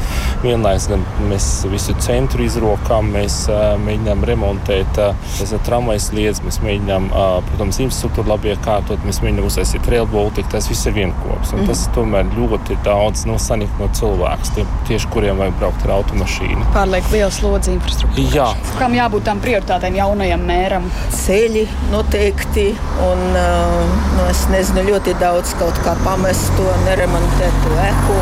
Vienlaiks 0.44 0.88
gan 0.90 1.04
mēs 1.30 1.48
visu 1.70 1.94
centru 2.04 2.44
izrokām, 2.44 3.10
mēs 3.14 3.44
uh, 3.52 3.74
mēģinām 3.84 4.24
remontēt 4.28 5.00
uh, 5.02 5.54
tramvajas 5.66 6.10
lietas, 6.16 6.42
mēs 6.46 6.60
mēģinām, 6.64 7.10
uh, 7.12 7.38
protams, 7.50 7.80
infrastruktūru 7.84 8.34
labi 8.34 8.52
iekārtot, 8.54 9.02
mēs 9.06 9.22
mēģinām 9.24 9.48
uztaisīt 9.48 9.88
rail 9.92 10.08
baltiku, 10.10 10.52
tas 10.54 10.68
viss 10.70 10.88
ir 10.90 10.96
vienopus. 10.98 11.54
Mm. 11.54 11.68
Tas 11.70 11.86
tomēr 11.96 12.30
ļoti 12.36 12.78
daudz 12.86 13.24
no 13.28 13.38
sanikta 13.42 13.82
no 13.82 13.90
cilvēks, 13.96 14.54
tie, 14.56 14.66
tieši 14.88 15.10
kuriem 15.14 15.40
vajag 15.40 15.58
braukt 15.60 15.86
ar 15.88 15.96
automašīnu. 15.98 16.68
Pārlieku 16.74 17.16
liels 17.16 17.40
slodzi 17.40 17.74
infrastruktūrā. 17.74 18.28
Jā. 18.34 18.48
Kam 18.78 18.96
jābūt 18.96 19.26
tām 19.28 19.42
prioritātēm 19.44 19.98
jaunajam 20.00 20.44
mēram? 20.48 20.90
Ceļi 21.14 21.66
noteikti. 21.92 22.68
Un, 23.04 23.24
nu, 23.34 24.26
es 24.30 24.44
nezinu, 24.52 24.84
ļoti 24.92 25.16
daudz 25.20 25.56
kaut 25.58 25.80
kā 25.84 25.96
pamest 26.04 26.52
to 26.58 26.68
neremontētu 26.86 27.74
eku. 27.88 28.20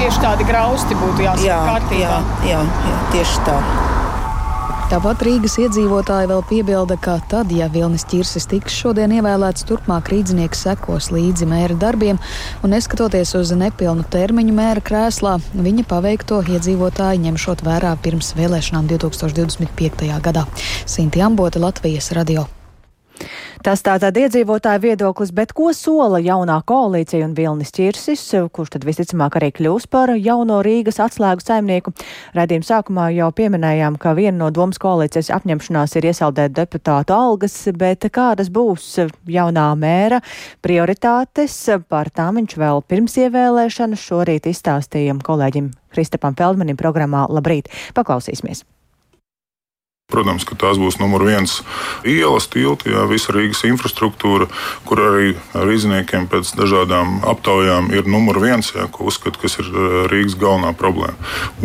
Tieši 0.00 0.24
tādi 0.24 0.48
grausti 0.48 0.96
būtu 0.98 1.28
jāsaka 1.28 1.46
jā, 1.46 1.62
kārtībā. 1.68 2.02
Jā, 2.02 2.50
jā, 2.50 2.66
jā, 2.90 3.00
tieši 3.14 3.46
tā. 3.46 3.60
Tāpat 4.90 5.20
Rīgas 5.22 5.54
iedzīvotāji 5.62 6.26
vēl 6.32 6.40
piebilda, 6.48 6.96
ka 6.98 7.12
tad, 7.30 7.52
ja 7.54 7.68
Vilnis 7.70 8.02
Čirsis 8.10 8.48
tiks 8.50 8.74
šodien 8.74 9.14
ievēlēts, 9.20 9.62
turpmāk 9.68 10.10
rīdzinieks 10.10 10.64
sekos 10.66 11.12
līdzi 11.14 11.46
mēra 11.46 11.78
darbiem, 11.78 12.18
un 12.66 12.74
neskatoties 12.74 13.36
uz 13.38 13.54
nepilnu 13.54 14.02
termiņu 14.10 14.58
mēra 14.58 14.82
krēslā, 14.82 15.38
viņa 15.54 15.86
paveikto 15.94 16.42
iedzīvotāji 16.42 17.22
ņemšot 17.28 17.62
vērā 17.70 17.94
pirms 18.02 18.34
vēlēšanām 18.34 18.90
2025. 18.90 20.08
gadā. 20.26 20.48
Sinti 20.90 21.22
Ambote, 21.22 21.62
Latvijas 21.62 22.10
radio. 22.18 22.50
Tas 23.60 23.82
tātad 23.84 24.16
iedzīvotāju 24.16 24.80
viedoklis, 24.80 25.34
bet 25.36 25.50
ko 25.52 25.68
sola 25.76 26.16
jaunā 26.24 26.54
koalīcija 26.64 27.26
un 27.26 27.34
Vilnis 27.36 27.74
Čirsis, 27.76 28.22
kurš 28.56 28.72
tad 28.72 28.86
visticamāk 28.88 29.36
arī 29.36 29.50
kļūs 29.58 29.84
par 29.92 30.14
jauno 30.16 30.62
Rīgas 30.64 30.96
atslēgu 31.04 31.44
saimnieku? 31.44 31.92
Radījuma 32.38 32.68
sākumā 32.70 33.10
jau 33.18 33.28
pieminējām, 33.36 34.00
ka 34.00 34.14
viena 34.16 34.38
no 34.38 34.48
domas 34.48 34.80
koalīcijas 34.80 35.28
apņemšanās 35.36 35.98
ir 36.00 36.08
iesaldēt 36.08 36.56
deputātu 36.56 37.12
algas, 37.12 37.58
bet 37.76 38.08
kādas 38.08 38.48
būs 38.48 38.88
jaunā 39.28 39.68
mēra 39.76 40.24
prioritātes, 40.64 41.60
par 41.92 42.08
tām 42.16 42.40
viņš 42.40 42.56
vēl 42.64 42.84
pirms 42.88 43.20
ievēlēšanas 43.26 44.08
šorīt 44.08 44.48
izstāstījām 44.54 45.20
kolēģim 45.20 45.68
Kristapam 45.92 46.32
Feldmanim 46.32 46.80
programmā 46.80 47.28
Labrīt. 47.28 47.68
Paklausīsimies! 47.92 48.64
Protams, 50.10 50.46
ka 50.48 50.58
tās 50.58 50.80
būs 50.80 50.98
numur 51.00 51.24
viens 51.26 51.60
ielas, 52.06 52.48
tilti, 52.50 52.90
jā, 52.92 53.04
visa 53.10 53.34
Rīgas 53.34 53.62
infrastruktūra, 53.68 54.48
kur 54.88 55.02
arī 55.04 55.34
ar 55.56 55.70
izniekiem 55.70 56.26
pēc 56.30 56.54
dažādām 56.58 57.20
aptaujām 57.30 57.90
ir 57.94 58.08
numur 58.10 58.40
viens, 58.42 58.72
jā, 58.74 58.86
ko 58.92 59.08
uzskata, 59.10 59.38
kas 59.42 59.58
ir 59.62 59.70
eh, 59.70 59.96
Rīgas 60.10 60.36
galvenā 60.40 60.72
problēma. 60.78 61.16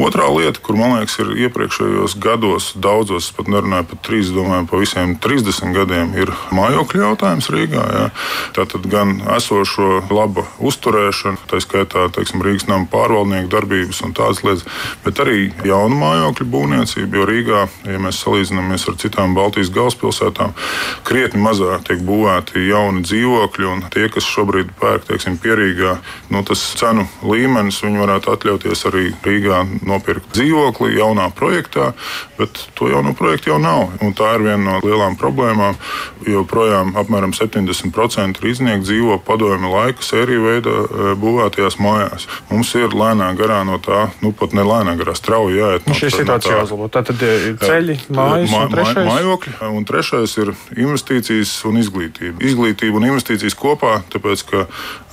Otrā 0.02 0.28
lieta, 0.34 0.62
kur 0.64 0.78
man 0.80 0.98
liekas, 1.00 1.18
ir 1.24 1.34
iepriekšējos 1.48 2.18
gados, 2.22 2.72
daudzos, 2.76 3.32
pat 3.36 3.50
nerunāju 3.52 3.90
par 3.92 4.02
trīs, 4.06 4.32
domāju, 4.36 4.68
pa 4.72 4.82
visiem 4.82 5.16
30 5.22 5.76
gadiem, 5.76 6.14
ir 6.20 6.34
mājokļu 6.56 7.04
jautājums 7.04 7.50
Rīgā. 7.54 7.86
Jā. 7.96 8.06
Tātad 8.58 8.88
gan 8.92 9.18
esošo 9.36 10.06
laba 10.14 10.46
uzturēšana, 10.64 11.46
tā 11.50 11.62
skaitā 11.64 12.08
teiksim, 12.16 12.44
Rīgas 12.46 12.68
nama 12.70 12.90
pārvaldnieku 12.92 13.52
darbības 13.54 14.04
un 14.06 14.16
tādas 14.18 14.44
lietas, 14.46 14.66
bet 15.06 15.22
arī 15.24 15.50
jaunu 15.68 15.98
mājokļu 16.02 16.50
būvniecību, 16.52 17.20
jo 17.20 17.28
Rīgā, 17.30 17.66
ja 17.90 18.02
mēs 18.02 18.22
salīdzinām, 18.24 18.35
salīdzinamies 18.36 18.88
ar 18.90 18.98
citām 19.00 19.36
Baltijas 19.36 19.72
galvaspilsētām, 19.74 20.54
krietni 21.08 21.42
mazāk 21.42 21.86
tiek 21.88 22.02
būvēti 22.06 22.68
jauni 22.68 23.04
dzīvokļi. 23.06 23.90
Tie, 23.94 24.08
kas 24.12 24.28
šobrīd 24.28 24.74
pērk 24.80 25.08
teiksim, 25.10 25.38
pierīgā, 25.42 25.96
nu, 26.34 26.44
tas 26.48 26.62
cenu 26.80 27.08
līmenis, 27.24 27.82
viņi 27.86 28.02
varētu 28.02 28.34
atļauties 28.34 28.86
arī 28.90 29.06
Rīgā 29.26 29.62
nopirkt 29.86 30.34
dzīvokli 30.36 30.98
jaunā 31.00 31.30
projektā, 31.36 31.94
bet 32.40 32.60
to 32.76 32.90
jauno 32.92 33.16
projektu 33.18 33.54
jau 33.54 33.60
nav. 33.62 33.96
Un 34.04 34.16
tā 34.18 34.36
ir 34.36 34.46
viena 34.46 34.64
no 34.66 34.80
lielām 34.84 35.18
problēmām. 35.20 35.78
Joprojām 36.26 36.96
apmēram 37.00 37.34
70% 37.36 38.42
rīznieku 38.44 38.86
dzīvo 38.86 39.20
padomju 39.26 39.72
laika 39.72 40.04
sēriju 40.04 40.46
veidā 40.46 40.76
e, 40.76 41.14
būvētajās 41.22 41.78
mājās. 41.82 42.28
Mums 42.50 42.74
ir 42.80 42.96
lēnā 42.98 43.32
garā 43.38 43.62
no 43.68 43.78
tā, 43.84 44.08
nu 44.26 44.34
pat 44.36 44.56
ne 44.58 44.66
lēnā 44.66 44.96
garā, 45.00 45.16
strauji 45.18 45.60
jāiet. 45.60 45.86
No 45.88 45.98
šī 45.98 46.12
situācija 46.18 46.60
jāuzlabo. 46.60 46.90
Tātad 46.94 47.22
e, 47.22 47.54
ceļi, 47.62 47.98
mājas, 48.10 48.25
un 48.34 48.72
trešais? 48.74 49.08
mājokļi, 49.10 49.54
un 49.78 49.88
trešais 49.88 50.36
ir 50.42 50.52
investīcijas 50.76 51.54
un 51.70 51.80
izglītība. 51.82 52.42
Izglītība 52.44 53.00
un 53.00 53.08
investīcijas 53.12 53.58
kopā, 53.60 54.00
tāpēc 54.14 54.44
ka 54.50 54.66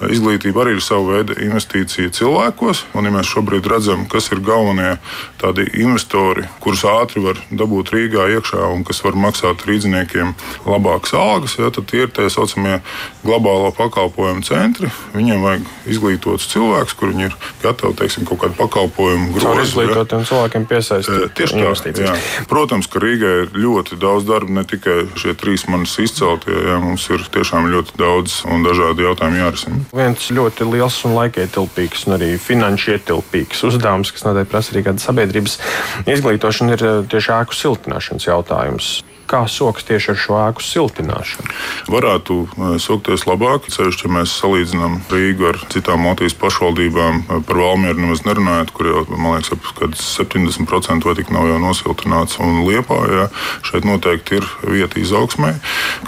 izglītība 0.09 0.64
arī 0.64 0.76
ir 0.78 0.85
sava 0.85 1.19
veida 1.19 1.37
investīcija 1.42 2.12
cilvēkos. 2.16 2.85
Un, 2.97 3.09
ja 3.09 3.14
mēs 3.14 3.31
šobrīd 3.31 3.69
redzam, 3.71 4.07
kas 4.11 4.31
ir 4.33 4.42
galvenie 4.45 4.97
tādi 5.42 5.66
investori, 5.83 6.47
kurus 6.62 6.85
ātri 6.88 7.23
var 7.25 7.40
dabūt 7.50 7.92
Rīgā 7.95 8.28
iekšā 8.37 8.71
un 8.73 8.85
kas 8.88 9.02
var 9.04 9.19
maksāt 9.19 9.66
rīdziniekiem 9.69 10.35
labākas 10.66 11.14
algas, 11.19 11.59
ja, 11.59 11.71
tad 11.75 11.88
tie 11.90 12.07
ir 12.07 12.12
tā 12.14 12.28
saucamie 12.33 12.81
globālo 13.23 13.73
pakalpojumu 13.76 14.45
centri. 14.47 14.90
Viņiem 15.16 15.42
vajag 15.45 15.69
izglītotus 15.92 16.49
cilvēkus, 16.52 16.97
kuriem 16.99 17.26
ir 17.28 17.37
gatavi 17.62 17.99
teiksim, 18.00 18.26
kaut 18.28 18.42
kādu 18.45 18.59
pakalpojumu 18.59 19.33
grozu. 19.35 19.52
Ar 19.52 19.62
izglītotiem 19.64 20.26
cilvēkiem 20.28 20.66
piesaistīt. 20.71 21.35
Tieši 21.38 21.59
tā. 21.99 22.16
Protams, 22.50 22.88
ka 22.90 23.02
Rīgai 23.03 23.33
ir 23.43 23.53
ļoti 23.59 23.99
daudz 24.01 24.27
darba, 24.29 24.53
ne 24.61 24.65
tikai 24.69 25.09
šie 25.19 25.35
trīs 25.39 25.67
manis 25.71 25.95
izceltie. 26.03 26.55
Jā, 26.55 26.79
mums 26.83 27.09
ir 27.11 27.25
tiešām 27.35 27.69
ļoti 27.73 27.99
daudz 28.01 28.41
un 28.49 28.67
dažādi 28.67 29.07
jautājumi 29.07 29.43
jārisina. 29.43 29.81
Viens 29.93 30.29
ļoti 30.33 30.69
liels 30.71 30.99
un 31.09 31.17
laikietilpīgs 31.19 32.07
un 32.09 32.17
arī 32.19 32.33
finanšu 32.41 32.97
ietilpīgs 32.97 33.65
uzdevums, 33.69 34.15
kas 34.15 34.27
noteikti 34.27 34.55
prasa 34.55 34.77
arī 34.77 34.87
kāda 34.89 35.03
sabiedrības 35.03 35.59
izglītošana, 36.07 36.77
ir 36.79 36.87
tieši 37.13 37.35
ēku 37.41 37.59
siltināšanas 37.59 38.31
jautājums 38.31 38.93
kā 39.31 39.43
soks 39.50 39.87
tieši 39.88 40.12
ar 40.12 40.19
šo 40.19 40.38
ēku 40.41 40.64
siltināšanu? 40.64 41.55
Varētu 41.93 42.38
e, 42.43 42.71
sokties 42.83 43.26
labāk, 43.29 43.69
ceļš, 43.73 44.02
ja 44.05 44.12
mēs 44.19 44.35
salīdzinām 44.41 44.99
Rīgu 45.12 45.49
ar 45.52 45.61
citām 45.73 46.07
Latvijas 46.09 46.37
pašvaldībām, 46.41 47.23
e, 47.23 47.41
par 47.49 47.62
Valmieru 47.62 48.05
nemaz 48.05 48.25
nerunājot, 48.26 48.75
kur 48.76 48.91
jau, 48.91 49.05
man 49.14 49.38
liekas, 49.38 49.55
ap 49.57 49.97
70% 49.99 51.09
vai 51.09 51.17
tik 51.19 51.33
nav 51.35 51.49
jau 51.50 51.62
nosiltināts. 51.62 52.38
Un 52.43 52.62
Liepā, 52.67 53.00
jā, 53.12 53.31
šeit 53.69 53.88
noteikti 53.88 54.41
ir 54.41 54.52
vieta 54.67 55.00
izaugsmē, 55.02 55.57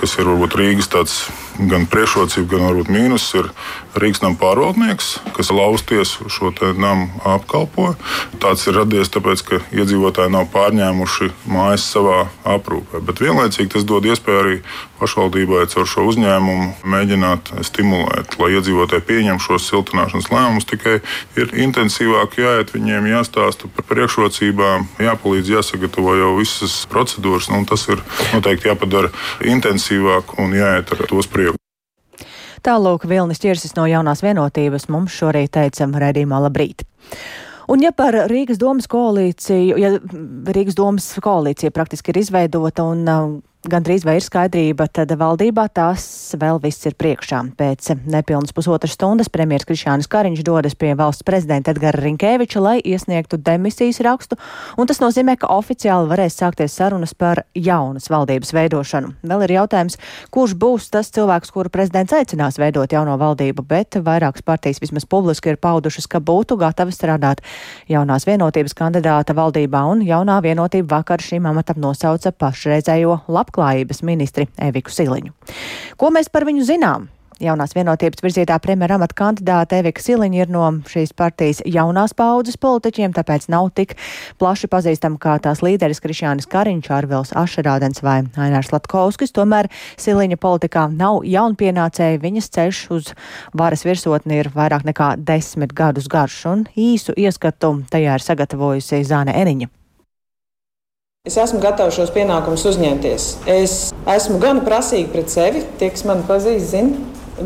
kas 0.01 0.19
ir 0.19 0.31
varbūt 0.31 0.59
Rīgas 0.61 0.91
tāds 0.93 1.25
gan 1.59 1.87
priekšrocība, 1.91 2.49
gan 2.51 2.65
varbūt 2.69 2.91
mīnus 2.93 3.27
ir 3.39 3.51
Rīgas 3.95 4.25
nama 4.25 4.39
pārvaldnieks, 4.41 5.11
kas 5.37 5.53
lausties 5.55 6.17
šo 6.33 6.51
namu 6.75 7.09
apkalpo. 7.23 7.95
Tāds 8.43 8.67
ir 8.67 8.79
radies 8.79 9.13
tāpēc, 9.15 9.45
ka 9.47 9.61
iedzīvotāji 9.71 10.35
nav 10.35 10.49
pārņēmuši 10.55 11.31
mājas 11.47 11.87
savā 11.95 12.25
aprūpē. 12.57 13.03
Bet 13.07 13.23
vienlaicīgi 13.23 13.71
tas 13.77 13.87
dod 13.87 14.07
iespēju 14.09 14.41
arī 14.43 14.57
pašvaldībai 15.05 15.67
caur 15.73 15.89
šo 15.89 16.07
uzņēmumu 16.11 16.89
mēģināt 16.89 17.53
stimulēt, 17.67 18.39
lai 18.41 18.55
iedzīvotāji 18.57 19.05
pieņem 19.09 19.41
šos 19.43 19.69
siltināšanas 19.71 20.31
lēmumus. 20.33 20.69
Tikai 20.71 20.99
ir 21.41 21.53
intensīvāk 21.67 22.39
jāiet 22.41 22.73
viņiem, 22.75 23.11
jāstāsta 23.13 23.69
par 23.77 23.89
priekšrocībām, 23.93 24.89
jāpalīdz, 25.05 25.53
jāsagatavo 25.59 26.17
jau 26.19 26.33
visas 26.41 26.81
procedūras. 26.93 27.51
Nu, 27.53 27.65
tas 27.69 27.85
ir 27.93 28.01
noteikti 28.33 28.73
jāpadara 28.73 29.13
intensīvāk 29.45 30.39
un 30.41 30.57
jāiet 30.57 30.97
ar 30.97 31.07
tos 31.11 31.29
priekšroku. 31.29 31.61
Tālūk, 32.65 33.03
Vilnis 33.05 33.43
Čirsis 33.43 33.75
no 33.77 33.85
jaunās 33.85 34.23
vienotības 34.25 34.89
mums 34.89 35.13
šorīt 35.13 35.53
teicam 35.53 35.93
redzījumā 36.01 36.39
labrīt. 36.47 36.87
Un 37.69 37.81
ja 37.85 37.91
par 37.97 38.17
Rīgas 38.29 38.57
domas 38.61 38.89
koalīciju, 38.89 39.77
ja 39.81 39.91
Rīgas 40.57 40.77
domas 40.77 41.11
koalīcija 41.21 41.73
praktiski 41.77 42.13
ir 42.13 42.23
izveidota 42.23 42.87
un 42.89 43.05
uh, 43.05 43.35
gandrīz 43.71 44.05
vai 44.07 44.19
ir 44.19 44.25
skaidrība, 44.25 44.87
tad 44.93 45.13
valdībā 45.19 45.65
tās 45.75 46.05
vēl 46.39 46.59
viss 46.63 46.85
ir 46.89 46.95
priekšā. 47.01 47.41
Pēc 47.59 47.89
nepilnas 48.11 48.53
pusotras 48.55 48.93
stundas 48.97 49.31
premjeras 49.33 49.67
Krišānis 49.69 50.09
Kariņš 50.13 50.43
dodas 50.45 50.77
pie 50.79 50.93
valsts 50.99 51.25
prezidenta 51.27 51.73
Edgara 51.73 52.03
Rinkēviča, 52.03 52.61
lai 52.61 52.75
iesniegtu 52.85 53.39
demisijas 53.41 54.03
rakstu, 54.05 54.39
un 54.77 54.91
tas 54.91 55.01
nozīmē, 55.01 55.37
ka 55.41 55.51
oficiāli 55.55 56.11
varēs 56.11 56.37
sākties 56.41 56.77
sarunas 56.77 57.15
par 57.17 57.45
jaunas 57.57 58.11
valdības 58.13 58.53
veidošanu. 58.55 59.15
Vēl 59.25 59.47
ir 59.47 59.57
jautājums, 59.57 59.99
kurš 60.35 60.57
būs 60.61 60.91
tas 60.93 61.09
cilvēks, 61.15 61.55
kuru 61.55 61.73
prezidents 61.73 62.13
aicinās 62.15 62.61
veidot 62.61 62.93
jauno 62.93 63.17
valdību, 63.21 63.65
bet 63.65 63.99
vairākas 64.05 64.45
partijas 64.45 64.83
vismaz 64.85 65.09
publiski 65.09 65.55
ir 65.55 65.61
paudušas, 65.63 66.11
ka 66.11 66.21
būtu 66.21 66.61
gatavi 66.61 66.93
strādāt 66.95 67.41
jaunās 67.89 68.29
vienotības 68.29 68.77
kandidāta 68.77 69.35
valdībā, 69.35 69.87
un 69.95 70.05
jaunā 70.05 70.39
vienotība 70.45 70.99
vakar 70.99 71.25
šim 71.25 71.49
amatam 71.49 71.81
nosauca 71.81 72.35
pašreizējo 72.35 73.23
labklājību 73.27 73.54
labklājības 73.55 74.03
ministri 74.03 74.49
Eviku 74.59 74.91
Siliņu. 74.91 75.33
Ko 75.97 76.11
mēs 76.11 76.31
par 76.31 76.45
viņu 76.45 76.65
zinām? 76.65 77.11
Jaunās 77.43 77.73
vienotības 77.75 78.23
virzītā 78.23 78.55
premjera 78.63 78.95
amata 78.95 79.17
kandidāte 79.19 79.81
Evika 79.81 80.01
Siliņa 80.01 80.39
ir 80.39 80.53
no 80.55 80.69
šīs 80.87 81.11
partijas 81.19 81.65
jaunās 81.67 82.15
paudzes 82.15 82.57
politiķiem, 82.63 83.11
tāpēc 83.11 83.49
nav 83.51 83.73
tik 83.75 83.97
plaši 84.39 84.71
pazīstama 84.71 85.19
kā 85.19 85.35
tās 85.43 85.59
līderis 85.67 85.99
Krišjānis 86.01 86.47
Kariņš, 86.47 86.91
Arvils 86.95 87.35
Ašerādens 87.35 88.05
vai 88.07 88.21
Ainārs 88.39 88.71
Latkovskis. 88.71 89.35
Tomēr 89.35 89.67
Siliņa 89.99 90.39
politikā 90.39 90.87
nav 90.95 91.27
jaunpienācēja, 91.27 92.23
viņas 92.23 92.53
ceļš 92.55 92.87
uz 92.95 93.15
varas 93.53 93.83
virsotni 93.83 94.39
ir 94.39 94.55
vairāk 94.55 94.87
nekā 94.87 95.17
desmit 95.19 95.75
gadus 95.75 96.07
garš 96.07 96.45
un 96.55 96.69
īsu 96.79 97.19
ieskatu 97.19 97.81
tajā 97.91 98.15
ir 98.15 98.31
sagatavojusi 98.31 99.03
Zāne 99.11 99.35
Eniņa. 99.43 99.84
Es 101.25 101.39
esmu 101.41 101.57
gatavs 101.57 101.97
šos 101.97 102.11
pienākumus 102.13 102.67
uzņemties. 102.69 103.27
Es 103.49 103.75
esmu 104.13 104.35
gan 104.43 104.59
prasīga 104.67 105.09
pret 105.09 105.31
sevi, 105.33 105.63
tie, 105.81 105.87
kas 105.89 106.03
mani 106.05 106.21
pazīst, 106.29 106.67
zina, 106.75 106.99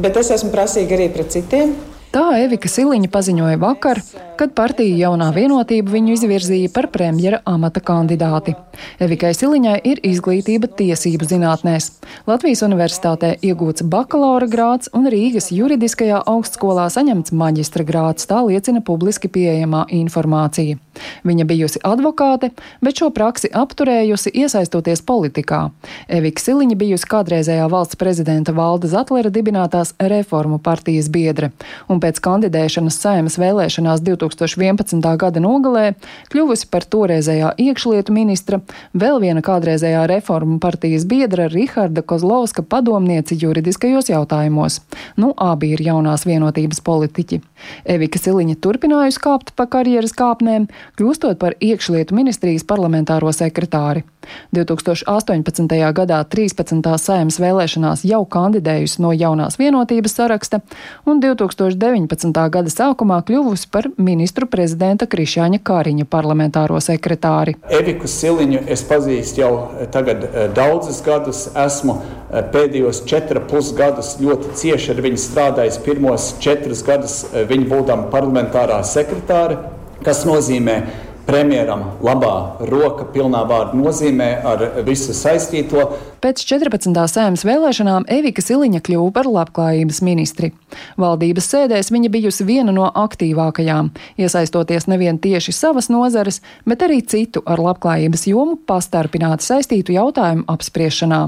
bet 0.02 0.18
es 0.18 0.32
esmu 0.34 0.50
prasīga 0.50 0.96
arī 0.96 1.06
pret 1.14 1.30
citiem. 1.30 1.76
Tā 2.10 2.24
Evika 2.40 2.66
Siliņa 2.66 3.06
paziņoja 3.14 3.60
vakar, 3.62 4.00
kad 4.40 4.50
partija 4.58 4.96
jaunā 5.04 5.28
vienotība 5.36 5.94
viņu 5.94 6.16
izvirzīja 6.16 6.72
par 6.74 6.88
premjera 6.90 7.38
amata 7.46 7.78
kandidāti. 7.78 8.56
Evikai 8.98 9.30
Siliņai 9.38 9.76
ir 9.92 10.02
izglītība 10.10 10.72
tiesību 10.80 11.30
zinātnēs. 11.30 11.92
Latvijas 12.26 12.64
universitātē 12.66 13.36
iegūts 13.46 13.86
bakalaura 13.86 14.50
grāds 14.50 14.90
un 14.90 15.06
Rīgas 15.06 15.52
juridiskajā 15.54 16.24
augstskolā 16.26 16.90
saņemts 16.90 17.30
maģistra 17.30 17.86
grāds, 17.86 18.26
tā 18.26 18.42
liecina 18.42 18.82
publiski 18.82 19.30
pieejamā 19.30 19.86
informācija. 20.02 20.82
Viņa 21.28 21.46
bijusi 21.48 21.82
advokāte, 21.86 22.50
bet 22.84 23.00
šo 23.00 23.10
praksi 23.14 23.50
apturējusi 23.54 24.32
iesaistoties 24.42 25.02
politikā. 25.06 25.68
Evika 26.08 26.42
Siliņa 26.42 26.78
bijusi 26.78 27.08
kādreizējā 27.10 27.68
valsts 27.70 27.98
prezidenta 28.00 28.54
Valda 28.56 28.90
Zatlera 28.90 29.32
dibinātās 29.32 29.94
reformu 29.98 30.58
partijas 30.62 31.10
biedre. 31.12 31.50
Un 31.88 32.00
pēc 32.02 32.20
kandidēšanas 32.24 32.98
saimas 33.02 33.38
vēlēšanās 33.40 34.02
2011. 34.06 35.08
gada 35.20 35.42
nogalē 35.42 35.92
kļuvusi 36.32 36.68
par 36.72 36.86
toreizējā 36.88 37.54
iekšlietu 37.68 38.14
ministra, 38.14 38.60
vēl 38.94 39.20
viena 39.22 39.42
kādreizējā 39.44 40.06
reformu 40.10 40.58
partijas 40.62 41.06
biedra 41.08 41.48
Riharda 41.52 42.02
Kozlovska 42.02 42.62
padomnieci 42.62 43.38
juridiskajos 43.40 44.10
jautājumos. 44.12 44.80
Nu, 45.16 45.32
abi 45.36 45.72
ir 45.74 45.82
jaunās 45.84 46.26
vienotības 46.28 46.80
politiķi. 46.84 47.40
Evika 47.88 48.20
Siliņa 48.20 48.58
turpinājusi 48.62 49.22
kāpt 49.22 49.54
pa 49.58 49.66
karjeras 49.70 50.14
kāpnēm, 50.16 50.68
kļūstot 50.96 51.38
par 51.38 51.58
iekšlietu 51.60 52.16
ministrijas 52.16 52.64
parlamentāro 52.64 53.32
sekretāri. 53.34 54.04
2018. 54.52 55.76
gadā 55.96 56.18
13. 56.28 56.82
saimas 57.00 57.38
vēlēšanās 57.40 58.04
jau 58.04 58.24
kandidējusi 58.28 59.00
no 59.00 59.14
jaunās 59.16 59.56
vienotības 59.60 60.18
saraksta 60.20 60.60
un 61.08 61.22
2019. 61.24 62.28
19. 62.28 62.50
gada 62.52 62.70
sākumā 62.72 63.18
kļuvusi 63.26 63.68
par 63.72 63.88
ministru 63.96 64.46
prezidenta 64.50 65.06
Krišāņa 65.10 65.60
Kāriņa 65.64 66.06
parlamentāro 66.10 66.78
sekretāri. 66.84 67.56
Eviku 67.72 68.08
Siliņu 68.10 68.64
es 68.70 68.84
pazīstu 68.88 69.42
jau 69.42 69.52
eh, 69.56 69.86
tagad 69.92 70.24
eh, 70.28 70.38
daudzus 70.54 71.00
gadus. 71.06 71.46
Esmu 71.58 71.98
eh, 71.98 72.42
pēdējos 72.52 73.02
četrus 73.08 73.72
gadus 73.78 74.14
ļoti 74.22 74.54
cieši 74.60 74.94
ar 74.94 75.02
viņu 75.06 75.22
strādājis. 75.24 75.80
Pirmos 75.86 76.30
četrus 76.44 76.84
gadus 76.86 77.18
viņa 77.32 77.68
būdama 77.72 78.08
parlamentārā 78.12 78.80
sekretāra, 78.86 79.58
kas 80.06 80.24
nozīmē, 80.28 80.76
ka 80.84 81.07
premjeram 81.28 81.82
labā 82.00 82.34
roka 82.70 83.04
pilnā 83.12 83.42
vārda 83.48 83.76
nozīmē 83.76 84.28
ar 84.48 84.62
visu 84.86 85.12
saistīto. 85.12 85.84
Pēc 86.24 86.40
14. 86.48 86.96
sēmas 87.12 87.44
vēlēšanām 87.46 88.06
Evika 88.10 88.42
Siliņa 88.42 88.80
kļuva 88.86 89.12
par 89.14 89.28
labklājības 89.28 90.00
ministri. 90.06 90.50
Valdības 90.98 91.50
sēdēs 91.52 91.92
viņa 91.94 92.10
bijusi 92.14 92.46
viena 92.48 92.72
no 92.74 92.88
aktīvākajām, 92.88 93.92
iesaistoties 94.18 94.88
nevien 94.90 95.20
tieši 95.20 95.52
savas 95.54 95.90
nozares, 95.92 96.40
bet 96.66 96.82
arī 96.86 97.02
citu 97.04 97.44
ar 97.46 97.60
labklājības 97.62 98.24
jomu 98.32 98.56
pastarpināti 98.68 99.46
saistītu 99.46 99.94
jautājumu 99.98 100.48
apspriešanā. 100.48 101.20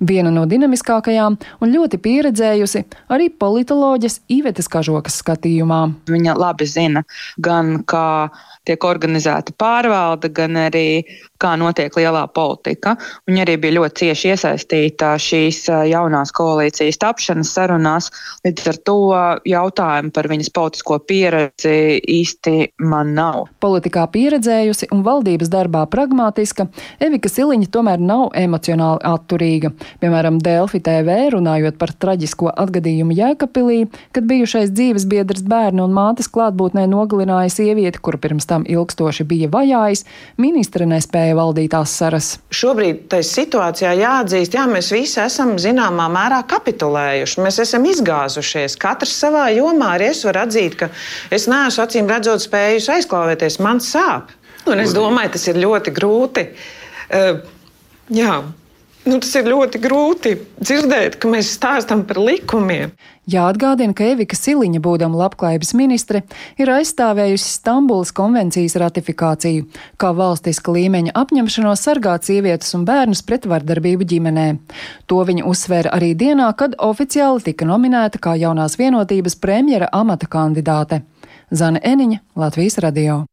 Viena 0.00 0.32
no 0.32 0.48
dinamiskākajām 0.48 1.38
un 1.60 1.76
ļoti 1.76 2.00
pieredzējusi 2.04 2.84
arī 3.12 3.30
politoloģijas 3.30 4.22
Ivetes 4.32 4.72
Kažokas 4.72 5.20
skatījumā. 5.22 5.84
Viņa 6.10 6.36
labi 6.40 6.68
zina 6.68 7.04
gan 7.38 7.78
kā 7.88 8.08
tiek 8.68 8.84
organizēta 8.88 9.54
pārvalde, 9.60 10.30
gan 10.34 10.56
arī 10.66 11.04
kā 11.44 11.54
notiek 11.60 11.94
lielā 11.98 12.24
politika. 12.34 12.96
Viņa 13.28 13.44
arī 13.44 13.56
bija 13.60 13.78
ļoti 13.78 14.04
cieši 14.04 14.32
iesaistīta 14.32 15.12
šīs 15.20 15.64
jaunās 15.90 16.32
koalīcijas 16.34 17.00
tapšanas 17.02 17.52
sarunās. 17.56 18.10
Līdz 18.46 18.70
ar 18.72 18.80
to 18.88 18.96
jautājumu 19.48 20.12
par 20.14 20.28
viņas 20.32 20.52
politisko 20.54 20.98
pieredzi 21.08 22.00
īsti 22.00 22.54
man 22.84 23.12
nav. 23.18 23.48
Politikā 23.64 24.06
pieredzējusi 24.14 24.90
un 24.94 25.04
valdības 25.06 25.52
darbā 25.52 25.84
pragmatiska, 25.90 26.68
Evika 27.04 27.30
Siliņa 27.30 27.70
tomēr 27.74 28.00
nav 28.02 28.30
emocionāli 28.38 29.02
atturīga. 29.08 29.72
Piemēram, 30.02 30.40
Delfi 30.44 30.80
TV 30.84 31.16
runājot 31.34 31.78
par 31.80 31.92
traģisko 32.04 32.52
atgadījumu 32.64 33.16
Jēkabpilī, 33.18 33.80
kad 34.16 34.28
bijušais 34.30 34.72
dzīves 34.74 35.06
biedrs 35.10 35.44
bērnu 35.48 35.84
un 35.84 35.94
mātes 35.96 36.30
klātbūtnē 36.32 36.86
nogalināja 36.90 37.52
sievieti, 37.52 38.00
kura 38.04 38.20
pirms 38.22 38.48
tam 38.50 38.66
ilgstoši 38.68 39.26
bija 39.28 39.50
vajājis, 39.52 40.04
ministre 40.40 40.88
nespēja 40.88 41.33
nespēja 41.34 41.38
valdīt 41.38 41.74
asaras. 41.74 42.38
Šobrīd 42.50 43.08
tajā 43.10 43.24
situācijā 43.26 43.92
jāatzīst, 43.98 44.54
jā, 44.54 44.66
mēs 44.66 44.92
visi 44.92 45.20
esam 45.20 45.56
zināmā 45.58 46.08
mērā 46.08 46.44
kapitulējuši. 46.46 47.42
Mēs 47.42 47.60
esam 47.60 47.84
izgāzušies. 47.84 48.78
Katrs 48.78 49.14
savā 49.18 49.50
jomā 49.54 49.94
arī 49.96 50.10
es 50.12 50.24
varu 50.24 50.44
atzīt, 50.44 50.76
ka 50.78 50.90
es 51.30 51.46
neesmu 51.48 51.84
acīm 51.84 52.08
redzot 52.08 52.42
spējusi 52.42 52.92
aizklāvēties. 52.98 53.60
Man 53.60 53.80
sāp. 53.80 54.30
Un 54.66 54.80
es 54.80 54.94
domāju, 54.94 55.34
tas 55.34 55.46
ir 55.48 55.60
ļoti 55.60 55.92
grūti. 55.92 56.46
Uh, 57.12 57.42
jā, 58.08 58.42
Nu, 59.04 59.18
tas 59.20 59.34
ir 59.36 59.50
ļoti 59.52 59.78
grūti 59.84 60.30
dzirdēt, 60.64 61.18
ka 61.20 61.28
mēs 61.28 61.50
stāstām 61.58 62.06
par 62.08 62.16
likumiem. 62.24 62.94
Jāatgādina, 63.28 63.92
ka 63.96 64.06
Evika 64.14 64.36
Siliņa, 64.36 64.80
būdama 64.84 65.18
labklājības 65.20 65.74
ministre, 65.76 66.22
ir 66.60 66.72
aizstāvējusi 66.72 67.50
Stambulas 67.58 68.14
konvencijas 68.16 68.78
ratifikāciju, 68.80 69.66
kā 70.00 70.12
valstiska 70.16 70.72
līmeņa 70.72 71.12
apņemšanos 71.20 71.84
sargāt 71.84 72.24
sievietes 72.24 72.72
un 72.76 72.86
bērnus 72.88 73.20
pret 73.28 73.44
vardarbību 73.48 74.08
ģimenē. 74.08 74.46
To 75.12 75.20
viņa 75.28 75.44
uzsvēra 75.52 75.92
arī 75.92 76.14
dienā, 76.16 76.48
kad 76.56 76.76
oficiāli 76.80 77.44
tika 77.50 77.68
nominēta 77.68 78.20
kā 78.24 78.38
jaunās 78.40 78.80
vienotības 78.80 79.36
premjera 79.36 79.92
amata 79.92 80.32
kandidāte. 80.32 81.02
Zana 81.52 81.84
Eniņa, 81.84 82.22
Latvijas 82.40 82.80
radio. 82.80 83.26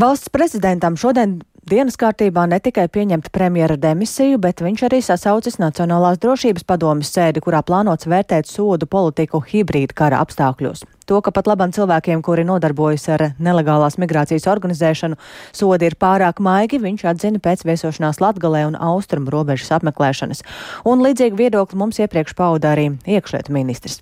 Valsts 0.00 0.30
prezidentam 0.32 0.94
šodien 0.96 1.40
Dienas 1.68 1.98
kārtībā 2.00 2.46
ne 2.48 2.56
tikai 2.56 2.86
pieņemt 2.88 3.26
premjera 3.36 3.74
demisiju, 3.76 4.38
bet 4.40 4.62
viņš 4.64 4.84
arī 4.86 5.02
sasaucis 5.04 5.58
Nacionālās 5.60 6.16
drošības 6.22 6.64
padomas 6.64 7.10
sēdi, 7.12 7.42
kurā 7.44 7.60
plānots 7.60 8.08
vērtēt 8.08 8.48
sodu 8.48 8.88
politiku 8.88 9.42
hibrīda 9.44 9.92
kara 9.92 10.22
apstākļos. 10.24 10.86
To, 11.04 11.20
ka 11.20 11.34
pat 11.36 11.50
labam 11.50 11.74
cilvēkiem, 11.76 12.22
kuri 12.24 12.46
nodarbojas 12.48 13.04
ar 13.12 13.26
nelegālās 13.36 14.00
migrācijas 14.00 14.48
organizēšanu, 14.48 15.20
sodi 15.52 15.90
ir 15.90 15.98
pārāk 16.00 16.40
maigi, 16.40 16.80
viņš 16.80 17.04
atzina 17.12 17.42
pēc 17.44 17.66
viesošanās 17.68 18.22
Latgalē 18.24 18.64
un 18.70 18.80
austrumu 18.80 19.28
robežas 19.34 19.74
apmeklēšanas. 19.76 20.40
Un 20.88 21.04
līdzīgi 21.04 21.36
viedokli 21.44 21.76
mums 21.82 22.00
iepriekš 22.00 22.38
pauda 22.40 22.72
arī 22.72 22.94
iekšlietu 23.04 23.52
ministrs. 23.52 24.00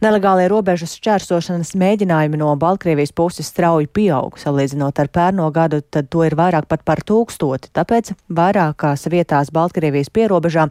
Nelegālie 0.00 0.46
robežas 0.48 0.94
šķērsošanas 0.96 1.74
mēģinājumi 1.76 2.38
no 2.40 2.54
Baltkrievijas 2.60 3.12
puses 3.16 3.50
strauji 3.52 3.88
pieaug. 3.92 4.38
Salīdzinot 4.40 5.00
ar 5.02 5.10
pērno 5.12 5.50
gadu, 5.52 5.82
tad 5.82 6.08
to 6.12 6.24
ir 6.24 6.36
vairāk 6.38 6.68
pat 6.70 6.86
par 6.88 7.02
tūkstoti. 7.04 7.72
Tāpēc 7.76 8.14
vairākās 8.32 9.04
vietās 9.12 9.52
Baltkrievijas 9.52 10.08
pierobežā 10.14 10.68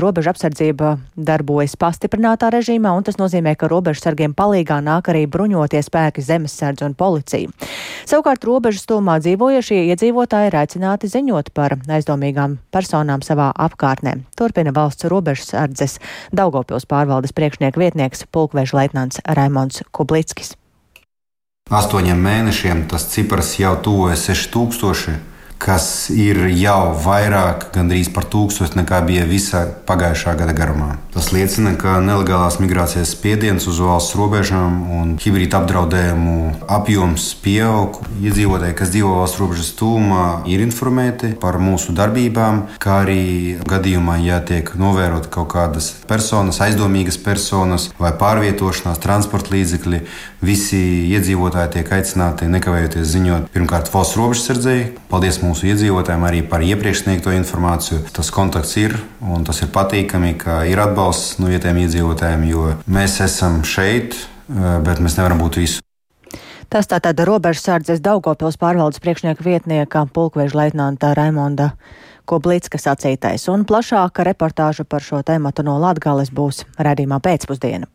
robeža 0.00 0.32
apsardzība 0.32 0.94
darbojas 1.16 1.76
pastiprinātā 1.80 2.48
režīmā, 2.54 2.94
un 2.96 3.04
tas 3.04 3.20
nozīmē, 3.20 3.56
ka 3.60 3.68
robežu 3.68 4.04
sargiem 4.06 4.32
palīgā 4.36 4.80
nāk 4.84 5.12
arī 5.12 5.26
bruņotie 5.30 5.82
spēki 5.84 6.24
zemesardze 6.24 6.88
un 6.88 6.96
policija. 6.96 7.50
Savukārt 8.08 8.44
robežas 8.48 8.88
tomā 8.88 9.18
dzīvojušie 9.22 9.82
iedzīvotāji 9.92 10.50
ir 10.50 10.58
aicināti 10.62 11.10
ziņot 11.12 11.52
par 11.54 11.76
aizdomīgām 11.84 12.56
personām 12.72 13.20
savā 13.26 13.50
apkārtnē. 13.54 14.16
Turpina 14.38 14.72
valsts 14.74 15.08
robežsardzes 15.10 15.98
Daugopils 16.32 16.88
pārvaldes 16.90 17.34
priekšnieka 17.36 17.80
vietnieks 17.80 18.24
pulkveža 18.32 18.76
leitnants 18.78 19.20
Raimons 19.26 19.82
Kublickis. 19.92 20.54
Astoņiem 21.70 22.18
mēnešiem 22.18 22.86
tas 22.90 23.04
cipars 23.12 23.52
jau 23.60 23.76
tuvojas 23.84 24.24
6000 24.26 25.18
kas 25.60 26.08
ir 26.14 26.46
jau 26.56 26.94
vairāk, 27.04 27.68
gandrīz 27.74 28.08
par 28.14 28.24
tūkstošu 28.30 28.78
nekā 28.78 29.02
bija 29.04 29.26
visa 29.28 29.66
pagājušā 29.88 30.34
gada 30.38 30.54
garumā. 30.56 30.94
Tas 31.12 31.32
liecina, 31.34 31.74
ka 31.76 31.98
nelegālās 32.00 32.60
migrācijas 32.62 33.12
spiediens 33.12 33.66
uz 33.68 33.80
valsts 33.82 34.16
robežām 34.16 34.78
un 34.96 35.10
hibrīda 35.20 35.58
apdraudējumu 35.60 36.36
apjoms 36.70 37.26
pieaug. 37.44 37.98
Iedzīvotāji, 38.22 38.76
kas 38.78 38.92
dzīvo 38.94 39.16
valsts 39.18 39.40
robežas 39.42 39.72
tūmā, 39.76 40.24
ir 40.48 40.62
informēti 40.64 41.34
par 41.42 41.58
mūsu 41.60 41.92
darbībām, 41.98 42.62
kā 42.80 43.02
arī 43.02 43.58
gadījumā, 43.68 44.16
ja 44.24 44.40
tiek 44.46 44.72
novērot 44.80 45.28
kaut 45.34 45.50
kādas 45.52 45.90
personas, 46.08 46.62
aizdomīgas 46.64 47.20
personas 47.20 47.90
vai 48.00 48.14
pārvietošanās 48.16 49.02
transporta 49.02 49.52
līdzekļi, 49.56 50.02
visi 50.46 50.80
iedzīvotāji 51.10 51.74
tiek 51.76 51.94
aicināti 51.98 52.48
nekavējoties 52.48 53.12
ziņot 53.12 53.52
pirmkārt 53.52 53.92
valsts 53.92 54.16
robežsardzēji. 54.20 54.90
Paldies! 55.10 55.42
Mūsu 55.50 55.68
iedzīvotājiem 55.70 56.24
arī 56.28 56.40
par 56.46 56.62
iepriekš 56.64 57.04
sniegto 57.04 57.34
informāciju. 57.34 58.04
Tas 58.14 58.30
kontakts 58.34 58.76
ir 58.80 58.96
un 59.20 59.44
tas 59.46 59.60
ir 59.64 59.70
patīkami, 59.74 60.36
ka 60.38 60.62
ir 60.70 60.80
atbalsts 60.80 61.38
no 61.42 61.50
vietējiem 61.50 61.84
iedzīvotājiem, 61.84 62.48
jo 62.50 62.66
mēs 62.86 63.18
esam 63.26 63.60
šeit, 63.66 64.14
eh, 64.16 64.78
bet 64.86 65.02
mēs 65.02 65.18
nevaram 65.18 65.42
būt 65.42 65.60
visur. 65.62 65.86
Tas 66.70 66.86
tātad 66.86 67.18
robežsardzes 67.26 67.98
Daugopils 67.98 68.56
pārvaldes 68.56 69.02
priekšnieka 69.02 69.42
vietnieka 69.42 70.04
pulkveža 70.14 70.54
leitnanta 70.54 71.16
Raimonda 71.18 71.72
Koblīcka 72.30 72.78
sacītais, 72.78 73.48
un 73.50 73.64
plašāka 73.66 74.22
reportāža 74.22 74.84
par 74.86 75.02
šo 75.02 75.18
tēmatu 75.26 75.64
no 75.66 75.80
Latgales 75.82 76.30
būs 76.30 76.62
redzījumā 76.78 77.18
pēcpusdiena. 77.24 77.90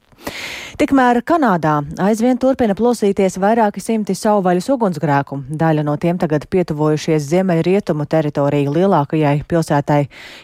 Tikmēr 0.75 1.21
Kanādā 1.23 1.77
aizvien 2.03 2.35
turpina 2.35 2.73
plosīties 2.75 3.37
vairāki 3.39 3.79
simti 3.79 4.11
savvaļas 4.11 4.65
ugunsgrēku. 4.73 5.37
Daļa 5.47 5.85
no 5.87 5.93
tiem 5.95 6.17
tagad 6.19 6.49
pietuvojušies 6.51 7.29
ziemeļrietumu 7.29 8.03
teritoriju 8.11 8.73
lielākajai 8.75 9.37
pilsētai 9.47 10.01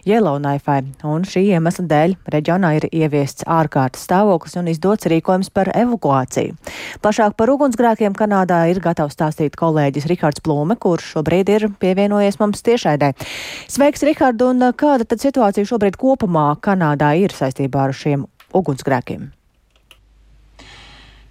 Yellowknifei, 0.07 0.85
un 1.03 1.25
šī 1.27 1.43
iemesla 1.57 1.83
dēļ 1.91 2.15
reģionā 2.31 2.69
ir 2.77 2.87
ieviests 2.93 3.43
ārkārtas 3.43 4.05
stāvoklis 4.07 4.55
un 4.61 4.69
izdots 4.71 5.09
rīkojums 5.11 5.51
par 5.51 5.73
evakuāciju. 5.75 6.55
Plašāk 7.03 7.35
par 7.35 7.51
ugunsgrēkiem 7.51 8.15
Kanādā 8.15 8.61
ir 8.71 8.79
gatavs 8.79 9.19
stāstīt 9.19 9.59
kolēģis 9.59 10.07
Rihards 10.13 10.45
Plūme, 10.47 10.79
kurš 10.79 11.11
šobrīd 11.17 11.51
ir 11.57 11.67
pievienojies 11.83 12.39
mums 12.39 12.63
tiešaidē. 12.63 13.11
Sveiks, 13.67 14.07
Rihard, 14.07 14.47
un 14.47 14.71
kāda 14.79 15.03
tad 15.03 15.19
situācija 15.27 15.67
šobrīd 15.67 15.99
kopumā 15.99 16.53
Kanādā 16.63 17.17
ir 17.19 17.35
saistībā 17.35 17.89
ar 17.89 17.99
šiem 17.99 18.25
ugunsgrēkiem? 18.55 19.40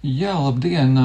Jā, 0.01 0.31
labdien! 0.33 0.95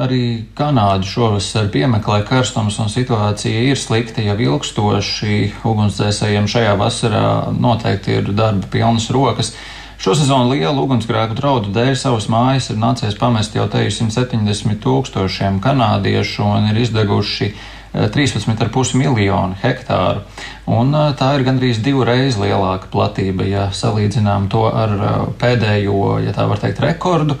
Arī 0.00 0.46
Kanāda 0.56 1.04
šovasar 1.04 1.66
piemeklē 1.68 2.22
karstums 2.24 2.78
un 2.80 2.88
situācija 2.88 3.66
ir 3.68 3.76
slikta 3.76 4.24
jau 4.24 4.36
ilgstoši. 4.40 5.34
Ugunsdzēsējiem 5.60 6.48
šajā 6.48 6.70
vasarā 6.80 7.26
noteikti 7.52 8.16
ir 8.16 8.30
darba 8.32 8.64
pilnas 8.72 9.10
rokas. 9.12 9.52
Šosezon 10.00 10.48
lielu 10.48 10.86
ugunsgrēku 10.86 11.36
draudu 11.36 11.68
dēļ 11.76 11.92
savas 12.00 12.30
mājas 12.32 12.70
ir 12.72 12.80
nācies 12.80 13.20
pamest 13.20 13.52
jau 13.60 13.68
te 13.68 13.84
170 13.84 14.80
tūkstošiem 14.80 15.60
kanādiešu 15.60 16.48
un 16.48 16.70
ir 16.72 16.80
izdeguši 16.86 17.52
13,5 17.92 18.56
eh, 18.56 18.96
miljonu 18.96 19.56
hektāru. 19.60 20.24
Un 20.72 20.96
eh, 20.96 21.12
tā 21.16 21.34
ir 21.36 21.44
gandrīz 21.44 21.84
divreiz 21.84 22.40
lielāka 22.40 22.88
platība, 22.92 23.44
ja 23.48 23.68
salīdzinām 23.72 24.48
to 24.52 24.64
ar 24.68 24.96
eh, 24.96 25.14
pēdējo, 25.44 26.18
ja 26.24 26.32
tā 26.36 26.48
var 26.48 26.64
teikt, 26.64 26.80
rekordu 26.84 27.36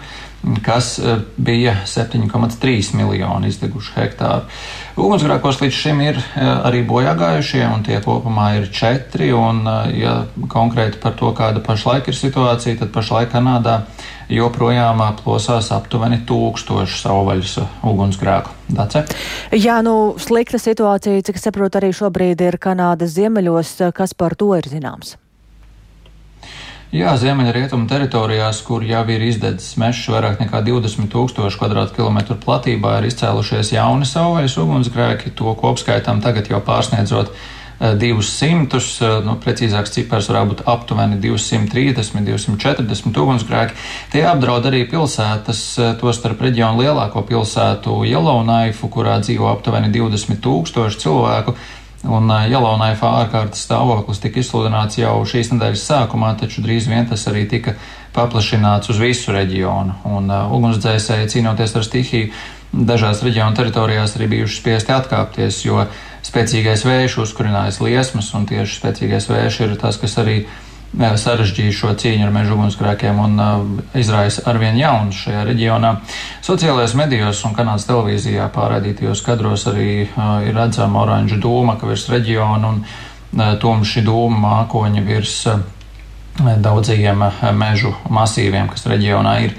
kas 0.64 0.98
e, 0.98 1.16
bija 1.36 1.76
7,3 1.86 2.94
miljoni 2.94 3.50
izdeguši 3.50 3.94
hektāru. 3.96 4.46
Ugunsgrēkos 4.96 5.60
līdz 5.62 5.74
šim 5.74 6.02
ir 6.04 6.20
e, 6.20 6.44
arī 6.44 6.82
bojāgājušie, 6.86 7.64
un 7.68 7.82
tie 7.86 7.98
kopumā 8.04 8.52
ir 8.60 8.70
četri. 8.72 9.32
Un, 9.34 9.64
e, 9.66 9.76
ja 10.02 10.14
konkrēti 10.52 11.02
par 11.02 11.16
to, 11.18 11.32
kāda 11.36 11.62
pašlaik 11.66 12.10
ir 12.10 12.18
situācija, 12.18 12.78
tad 12.82 12.94
pašlaik 12.94 13.32
Kanādā 13.34 13.80
joprojām 14.32 15.02
plosās 15.20 15.72
aptuveni 15.74 16.22
tūkstoši 16.26 17.02
savvaļas 17.02 17.58
ugunsgrēku. 17.86 18.54
Dace? 18.76 19.04
Jā, 19.54 19.78
nu, 19.86 20.16
slikta 20.18 20.58
situācija, 20.62 21.22
cik 21.26 21.38
saprotu, 21.42 21.78
arī 21.82 21.92
šobrīd 21.94 22.42
ir 22.46 22.58
Kanādas 22.62 23.14
ziemeļos. 23.18 23.78
Kas 23.94 24.14
par 24.18 24.38
to 24.38 24.54
ir 24.58 24.66
zināms? 24.70 25.16
Jā, 26.96 27.10
ziemeļrietumu 27.20 27.84
teritorijās, 27.90 28.62
kur 28.64 28.84
jau 28.86 29.02
ir 29.12 29.24
izdedzis 29.26 29.74
mežs 29.80 30.06
vairāk 30.08 30.38
nekā 30.40 30.62
20 30.64 31.10
tūkstoši 31.12 31.58
kvadrātkilometru 31.60 32.38
platībā, 32.40 32.94
ir 33.00 33.10
izcēlušies 33.10 33.74
jauni 33.74 34.08
savvaļas 34.08 34.54
ugunsgrēki, 34.62 35.34
to 35.36 35.52
kopskaitam 35.60 36.22
tagad 36.24 36.48
jau 36.48 36.62
pārsniedzot 36.64 37.34
200, 37.80 39.02
eh, 39.04 39.04
eh, 39.04 39.24
nu, 39.26 39.36
precīzāks 39.42 39.92
cipars 39.92 40.30
varētu 40.30 40.54
būt 40.54 40.62
aptuveni 40.72 41.18
230, 41.20 42.24
240 42.24 43.20
ugunsgrēki. 43.20 43.76
Tie 44.12 44.24
apdraud 44.24 44.64
arī 44.64 44.86
pilsētas, 44.88 45.60
eh, 45.78 45.94
tostarp 46.00 46.40
reģionu 46.40 46.80
lielāko 46.80 47.20
pilsētu 47.28 48.00
Yellowknife, 48.08 48.88
kurā 48.88 49.20
dzīvo 49.20 49.52
aptuveni 49.52 49.92
20 49.92 50.40
tūkstoši 50.40 51.02
cilvēku. 51.04 51.54
Un 52.04 52.28
Jelaunaifa 52.50 53.08
ārkārtas 53.22 53.62
stāvoklis 53.64 54.20
tika 54.22 54.42
izsludināts 54.42 54.98
jau 55.00 55.14
šīs 55.26 55.48
nedēļas 55.54 55.86
sākumā, 55.88 56.34
taču 56.38 56.62
drīz 56.62 56.90
vien 56.90 57.08
tas 57.08 57.24
arī 57.30 57.46
tika 57.48 57.74
paplašināts 58.14 58.92
uz 58.92 59.00
visu 59.00 59.32
reģionu. 59.34 59.96
Un 60.10 60.28
uh, 60.30 60.52
ugunsdzēsēji 60.56 61.32
cīnoties 61.32 61.74
ar 61.76 61.86
stihiju 61.86 62.28
dažās 62.76 63.22
reģionu 63.24 63.56
teritorijās 63.56 64.18
arī 64.18 64.28
bijuši 64.34 64.60
spiesti 64.60 64.92
atkāpties, 64.92 65.62
jo 65.64 65.86
spēcīgais 66.26 66.84
vējš 66.86 67.18
uzkurinājas 67.24 67.80
liesmas, 67.80 68.32
un 68.36 68.46
tieši 68.50 68.80
spēcīgais 68.80 69.30
vējš 69.32 69.60
ir 69.64 69.76
tas, 69.80 69.98
kas 70.02 70.18
arī 70.20 70.42
uh, 70.44 70.65
sarežģīja 70.96 71.74
šo 71.76 71.92
cīņu 72.00 72.26
ar 72.26 72.32
meža 72.34 72.54
ugunsgrēkiem 72.56 73.20
un 73.20 73.40
uh, 73.40 73.64
izraisa 73.98 74.46
arvien 74.50 74.78
jaunus 74.80 75.22
šajā 75.26 75.44
reģionā. 75.48 75.92
Sociālajos 76.46 76.96
medijos 76.96 77.42
un 77.44 77.54
Kanādas 77.56 77.86
televīzijā 77.88 78.48
pārādītajos 78.54 79.22
kadros 79.26 79.66
arī 79.70 80.06
uh, 80.06 80.40
ir 80.46 80.56
redzama 80.56 81.04
oranža 81.04 81.40
dūma, 81.42 81.76
ka 81.80 81.90
virs 81.90 82.08
reģiona 82.12 82.72
un 82.72 82.82
uh, 82.84 83.56
tumši 83.60 84.04
dūma 84.06 84.40
mākoņi 84.48 85.06
virs 85.06 85.40
daudzajiem 86.36 87.22
mežu 87.56 87.94
masīviem, 88.12 88.68
kas 88.68 88.86
reģionā 88.90 89.36
ir. 89.46 89.54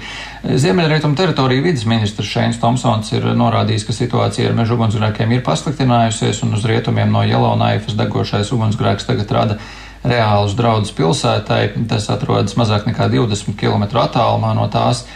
Ziemeļrietumu 0.46 1.18
teritoriju 1.18 1.64
vidas 1.64 1.82
ministrs 1.90 2.30
Šeins 2.30 2.60
Tomsons 2.62 3.10
ir 3.16 3.26
norādījis, 3.34 3.86
ka 3.88 3.96
situācija 3.96 4.50
ar 4.50 4.54
meža 4.58 4.76
ugunsgrēkiem 4.76 5.34
ir 5.34 5.42
pasliktinājusies 5.46 6.44
un 6.46 6.54
uz 6.54 6.66
rietumiem 6.68 7.10
no 7.10 7.24
Jelonaikas 7.26 7.98
degošais 7.98 8.52
ugunsgrēks 8.54 9.08
tagad 9.10 9.34
rada 9.34 9.58
reālus 10.04 10.56
draudus 10.58 10.92
pilsētai. 10.96 11.62
Tas 11.90 12.08
atrodas 12.12 12.56
mazāk 12.58 12.86
nekā 12.88 13.08
20 13.12 13.56
km 13.58 13.88
attālumā 14.02 14.54
no 14.58 14.68
tās. 14.72 15.06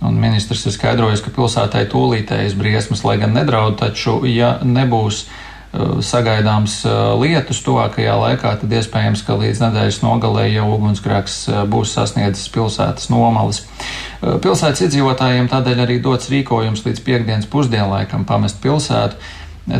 Un 0.00 0.16
ministrs 0.16 0.64
ir 0.64 0.72
skaidrojis, 0.72 1.20
ka 1.20 1.32
pilsētai 1.36 1.84
tūlītējas 1.92 2.56
briesmas, 2.56 3.04
lai 3.04 3.18
gan 3.20 3.34
nedraud, 3.36 3.76
taču, 3.82 4.22
ja 4.24 4.54
nebūs 4.64 5.26
uh, 5.26 5.98
sagaidāms 6.00 6.78
uh, 6.88 7.12
lietus 7.20 7.60
tuvākajā 7.66 8.14
laikā, 8.16 8.54
tad 8.62 8.72
iespējams, 8.78 9.20
ka 9.26 9.36
līdz 9.42 9.60
nedēļas 9.66 10.00
nogalē 10.00 10.46
jau 10.54 10.70
ugunsgrēks 10.78 11.36
uh, 11.50 11.60
būs 11.68 11.92
sasniedzis 11.98 12.48
pilsētas 12.54 13.10
nomalis. 13.12 13.60
Uh, 13.60 14.38
pilsētas 14.40 14.86
iedzīvotājiem 14.86 15.52
tādēļ 15.52 15.84
arī 15.84 16.00
dots 16.00 16.32
rīkojums 16.32 16.86
līdz 16.88 17.04
piekdienas 17.04 17.50
pusdienlaikam 17.52 18.24
pamest 18.24 18.62
pilsētu 18.64 19.20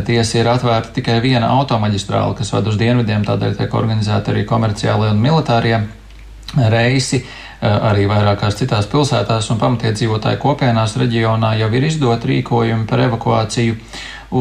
Tiesa 0.05 0.37
ir 0.37 0.47
atvērta 0.47 0.93
tikai 0.95 1.17
viena 1.23 1.49
automaģistrāla, 1.57 2.35
kas 2.37 2.53
ved 2.53 2.69
uz 2.69 2.77
dienvidiem, 2.79 3.25
tādēļ 3.27 3.57
tiek 3.57 3.73
organizēti 3.73 4.31
arī 4.31 4.45
komerciālie 4.47 5.09
un 5.11 5.21
militārie 5.23 5.79
reisi. 6.69 7.23
Arī 7.61 8.07
vairākās 8.09 8.55
citās 8.57 8.87
pilsētās 8.89 9.51
un 9.53 9.59
pamatiedzīvotāju 9.61 10.39
kopienās 10.41 10.95
reģionā 10.97 11.53
jau 11.59 11.67
ir 11.77 11.85
izdot 11.85 12.25
rīkojumi 12.25 12.87
par 12.89 13.03
evakuāciju. 13.05 13.75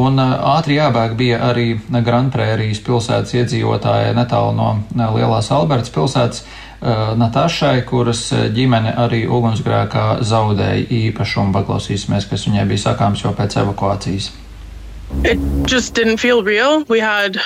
Un 0.01 0.23
ātri 0.23 0.79
jābēg 0.79 1.17
bija 1.19 1.41
arī 1.51 1.75
Grandprērijas 1.91 2.81
pilsētas 2.87 3.35
iedzīvotāji 3.43 4.15
netālu 4.17 4.55
no 4.57 4.71
Lielās 5.17 5.51
Albertas 5.53 5.93
pilsētas. 5.93 6.45
Natašai, 7.21 7.83
kuras 7.85 8.23
ģimene 8.57 8.95
arī 8.97 9.27
ugunsgrēkā 9.29 10.23
zaudēja 10.25 10.87
īpašumu. 11.03 11.53
Paklausīsimies, 11.59 12.29
kas 12.31 12.47
viņai 12.49 12.65
bija 12.71 12.87
sakāms 12.87 13.27
jau 13.27 13.35
pēc 13.37 13.59
evakuācijas. 13.67 14.31
It 15.25 15.39
just 15.67 15.95
didn't 15.95 16.19
feel 16.19 16.43
real. 16.43 16.85
We 16.85 17.01
had 17.01 17.41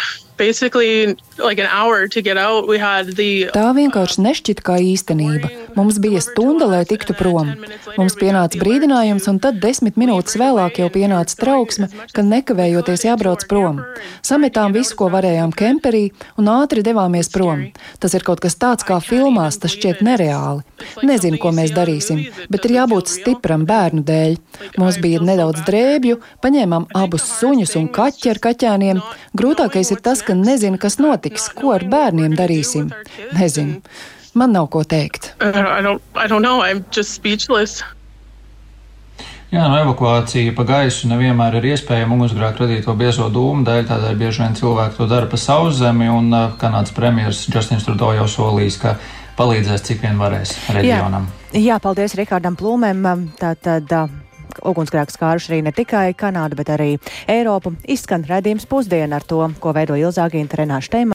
Tā 3.54 3.68
vienkārši 3.76 4.22
nešķita 4.24 4.64
kā 4.66 4.78
īstenība. 4.82 5.50
Mums 5.76 6.00
bija 6.02 6.18
stunda, 6.22 6.66
lai 6.70 6.82
tiktu 6.90 7.14
prom. 7.14 7.52
Mums 7.94 8.16
pienāca 8.18 8.58
brīdinājums, 8.58 9.28
un 9.30 9.38
tad 9.42 9.60
desmit 9.62 9.98
minūtes 10.00 10.34
vēlāk 10.40 10.80
jau 10.82 10.88
pienāca 10.94 11.38
trauksme, 11.38 11.86
ka 12.14 12.24
nekavējoties 12.26 13.06
jābrauc 13.06 13.46
prom. 13.50 13.78
Sametām 14.26 14.74
visu, 14.74 14.96
ko 14.98 15.08
varējām 15.14 15.54
kemperī, 15.54 16.08
un 16.38 16.50
ātri 16.50 16.82
devāmies 16.86 17.30
prom. 17.30 17.68
Tas 18.02 18.18
ir 18.18 18.26
kaut 18.26 18.42
kas 18.42 18.58
tāds 18.58 18.86
kā 18.86 18.98
filmās, 19.02 19.60
tas 19.62 19.74
šķiet 19.74 20.02
nereāli. 20.06 20.66
Nezinu, 21.06 21.38
ko 21.42 21.54
mēs 21.54 21.74
darīsim, 21.74 22.24
bet 22.50 22.66
ir 22.66 22.76
jābūt 22.80 23.12
stipram 23.12 23.66
bērnu 23.70 24.02
dēļ. 24.06 24.36
Mums 24.82 24.98
bija 25.02 25.22
nedaudz 25.22 25.62
drēbju, 25.68 26.18
paņēmām 26.42 26.90
abus 26.98 27.26
suņus 27.38 27.78
un 27.78 27.90
kaķi 27.94 28.34
ar 28.34 28.42
kaķēniem. 28.48 29.02
Grūtākais 29.38 29.94
ir 29.94 30.02
tas, 30.02 30.23
ka 30.26 30.36
nezinu, 30.38 30.80
kas 30.80 30.98
notiks, 31.02 31.48
ko 31.54 31.74
ar 31.76 31.86
bērniem 31.90 32.36
darīsim. 32.38 32.90
Nezinu. 33.36 33.80
Man 34.34 34.54
nav 34.56 34.66
ko 34.74 34.82
teikt. 34.82 35.34
I 35.40 35.82
don't, 35.82 36.02
I 36.16 36.26
don't 36.26 36.42
know. 36.42 36.62
I'm 36.62 36.84
just 36.90 37.14
speechless. 37.14 37.84
Jā, 39.54 39.68
no 39.70 39.76
evakuācija 39.78 40.50
pa 40.56 40.64
gaisu 40.66 41.06
nevienmēr 41.06 41.60
ir 41.60 41.68
iespējama 41.76 42.16
ugunsgrēku 42.16 42.64
radīto 42.64 42.94
biezo 42.98 43.28
dūmu 43.30 43.62
dēļ, 43.62 43.84
tādēļ 43.86 44.16
bieži 44.18 44.42
vien 44.42 44.56
cilvēki 44.58 44.98
to 44.98 45.06
dara 45.06 45.28
pa 45.30 45.38
sauszemi, 45.38 46.08
un 46.10 46.34
Kanādas 46.58 46.90
premjeras 46.96 47.44
Justins 47.46 47.86
Trudeau 47.86 48.16
jau 48.16 48.26
solījis, 48.32 48.80
ka 48.82 48.96
palīdzēs 49.38 49.86
cik 49.86 50.02
vien 50.02 50.18
varēs 50.18 50.56
reģionam. 50.74 51.28
Jā, 51.52 51.62
jā 51.68 51.78
paldies 51.84 52.16
Rikardam 52.18 52.58
Plūmēm. 52.58 53.06
Tātad, 53.38 53.94
ugunsgrēks 54.64 55.18
skāruši 55.18 55.52
arī 55.52 55.60
ne 55.66 55.72
tikai 55.74 56.06
Kanādu, 56.18 56.58
bet 56.60 56.72
arī 56.74 56.90
Eiropu. 57.30 57.74
Izskan 57.90 58.24
redzījums 58.28 58.68
pusdienu 58.70 59.18
ar 59.18 59.26
to, 59.28 59.40
ko 59.60 59.74
veido 59.76 59.98
Ilzāgīna 59.98 60.60
Renāša 60.62 60.94
Teima. 60.96 61.02